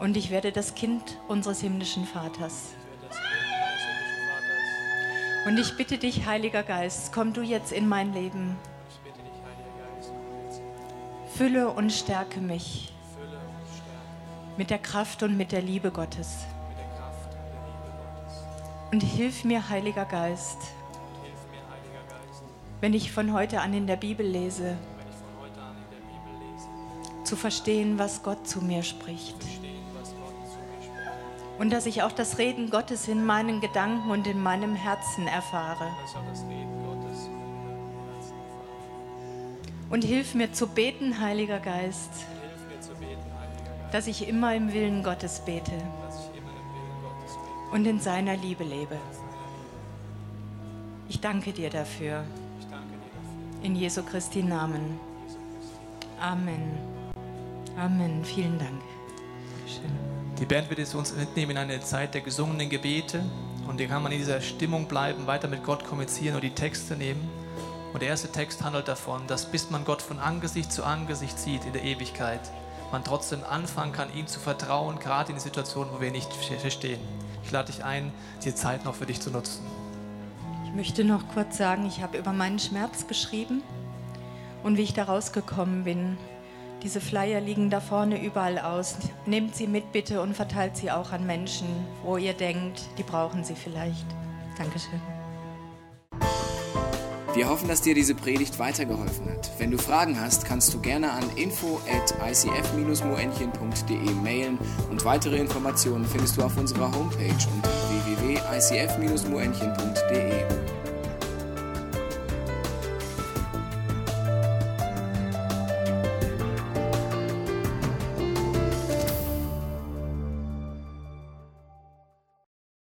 Und 0.00 0.16
ich 0.16 0.30
werde 0.30 0.50
das 0.50 0.74
Kind 0.74 1.18
unseres 1.28 1.60
himmlischen 1.60 2.06
Vaters. 2.06 2.74
Und 5.46 5.58
ich 5.58 5.76
bitte 5.76 5.98
dich, 5.98 6.26
Heiliger 6.26 6.62
Geist, 6.62 7.12
komm 7.12 7.32
du 7.32 7.42
jetzt 7.42 7.72
in 7.72 7.88
mein 7.88 8.12
Leben. 8.12 8.56
Fülle 11.34 11.70
und 11.70 11.90
stärke 11.92 12.40
mich 12.40 12.92
mit 14.56 14.70
der 14.70 14.78
Kraft 14.78 15.22
und 15.22 15.36
mit 15.36 15.52
der 15.52 15.62
Liebe 15.62 15.90
Gottes. 15.90 16.44
Und 18.92 19.00
hilf 19.02 19.44
mir, 19.44 19.68
Heiliger 19.70 20.04
Geist, 20.04 20.58
wenn 22.80 22.92
ich 22.92 23.12
von 23.12 23.32
heute 23.32 23.60
an 23.60 23.72
in 23.72 23.86
der 23.86 23.96
Bibel 23.96 24.26
lese, 24.26 24.76
zu 27.30 27.36
verstehen, 27.36 27.96
was 27.96 28.24
Gott 28.24 28.48
zu 28.48 28.60
mir 28.60 28.82
spricht. 28.82 29.36
Und 31.60 31.70
dass 31.70 31.86
ich 31.86 32.02
auch 32.02 32.10
das 32.10 32.38
Reden 32.38 32.70
Gottes 32.70 33.06
in 33.06 33.24
meinen 33.24 33.60
Gedanken 33.60 34.10
und 34.10 34.26
in 34.26 34.42
meinem 34.42 34.74
Herzen 34.74 35.28
erfahre. 35.28 35.92
Und 39.90 40.02
hilf 40.02 40.34
mir 40.34 40.52
zu 40.52 40.66
beten, 40.66 41.20
Heiliger 41.20 41.60
Geist, 41.60 42.10
dass 43.92 44.08
ich 44.08 44.26
immer 44.26 44.52
im 44.56 44.72
Willen 44.72 45.04
Gottes 45.04 45.38
bete 45.44 45.78
und 47.70 47.86
in 47.86 48.00
seiner 48.00 48.36
Liebe 48.36 48.64
lebe. 48.64 48.98
Ich 51.08 51.20
danke 51.20 51.52
dir 51.52 51.70
dafür. 51.70 52.24
In 53.62 53.76
Jesu 53.76 54.02
Christi 54.02 54.42
Namen. 54.42 54.98
Amen. 56.20 57.00
Amen. 57.80 58.22
Vielen 58.24 58.58
Dank. 58.58 58.82
Die 60.38 60.44
Band 60.44 60.68
wird 60.68 60.80
jetzt 60.80 60.94
uns 60.94 61.16
mitnehmen 61.16 61.52
in 61.52 61.58
eine 61.58 61.80
Zeit 61.80 62.12
der 62.12 62.20
gesungenen 62.20 62.68
Gebete. 62.68 63.24
Und 63.66 63.78
hier 63.78 63.88
kann 63.88 64.02
man 64.02 64.12
in 64.12 64.18
dieser 64.18 64.42
Stimmung 64.42 64.86
bleiben, 64.86 65.26
weiter 65.26 65.48
mit 65.48 65.64
Gott 65.64 65.84
kommunizieren 65.84 66.34
und 66.34 66.44
die 66.44 66.50
Texte 66.50 66.94
nehmen. 66.94 67.26
Und 67.94 68.02
der 68.02 68.10
erste 68.10 68.30
Text 68.30 68.62
handelt 68.62 68.86
davon, 68.86 69.26
dass 69.26 69.46
bis 69.46 69.70
man 69.70 69.86
Gott 69.86 70.02
von 70.02 70.18
Angesicht 70.18 70.70
zu 70.70 70.84
Angesicht 70.84 71.38
sieht 71.38 71.64
in 71.64 71.72
der 71.72 71.82
Ewigkeit, 71.82 72.40
man 72.92 73.02
trotzdem 73.02 73.42
anfangen 73.44 73.92
kann, 73.92 74.14
ihm 74.14 74.26
zu 74.26 74.40
vertrauen, 74.40 74.98
gerade 74.98 75.32
in 75.32 75.40
Situationen, 75.40 75.92
wo 75.94 76.00
wir 76.02 76.10
nicht 76.10 76.30
verstehen. 76.32 77.00
Ich 77.44 77.50
lade 77.50 77.72
dich 77.72 77.82
ein, 77.82 78.12
diese 78.44 78.54
Zeit 78.54 78.84
noch 78.84 78.94
für 78.94 79.06
dich 79.06 79.20
zu 79.20 79.30
nutzen. 79.30 79.64
Ich 80.66 80.74
möchte 80.74 81.02
noch 81.02 81.28
kurz 81.28 81.56
sagen, 81.56 81.86
ich 81.86 82.02
habe 82.02 82.18
über 82.18 82.32
meinen 82.32 82.58
Schmerz 82.58 83.06
geschrieben 83.06 83.62
und 84.62 84.76
wie 84.76 84.82
ich 84.82 84.92
da 84.92 85.04
rausgekommen 85.04 85.84
bin. 85.84 86.18
Diese 86.82 87.00
Flyer 87.00 87.40
liegen 87.40 87.68
da 87.68 87.80
vorne 87.80 88.24
überall 88.24 88.58
aus. 88.58 88.96
Nehmt 89.26 89.54
sie 89.54 89.66
mit 89.66 89.92
bitte 89.92 90.22
und 90.22 90.34
verteilt 90.34 90.76
sie 90.76 90.90
auch 90.90 91.12
an 91.12 91.26
Menschen, 91.26 91.66
wo 92.02 92.16
ihr 92.16 92.32
denkt, 92.32 92.80
die 92.96 93.02
brauchen 93.02 93.44
sie 93.44 93.54
vielleicht. 93.54 94.06
Dankeschön. 94.56 95.00
Wir 97.34 97.48
hoffen, 97.48 97.68
dass 97.68 97.80
dir 97.80 97.94
diese 97.94 98.16
Predigt 98.16 98.58
weitergeholfen 98.58 99.30
hat. 99.30 99.48
Wenn 99.58 99.70
du 99.70 99.78
Fragen 99.78 100.20
hast, 100.20 100.46
kannst 100.46 100.74
du 100.74 100.80
gerne 100.80 101.12
an 101.12 101.22
info 101.36 101.80
at 101.88 102.12
icf-moenchen.de 102.28 104.10
mailen 104.22 104.58
und 104.90 105.04
weitere 105.04 105.36
Informationen 105.36 106.04
findest 106.04 106.38
du 106.38 106.42
auf 106.42 106.56
unserer 106.56 106.92
Homepage 106.92 107.46
unter 107.54 107.70
www.icf-moenchen.de. 108.18 110.79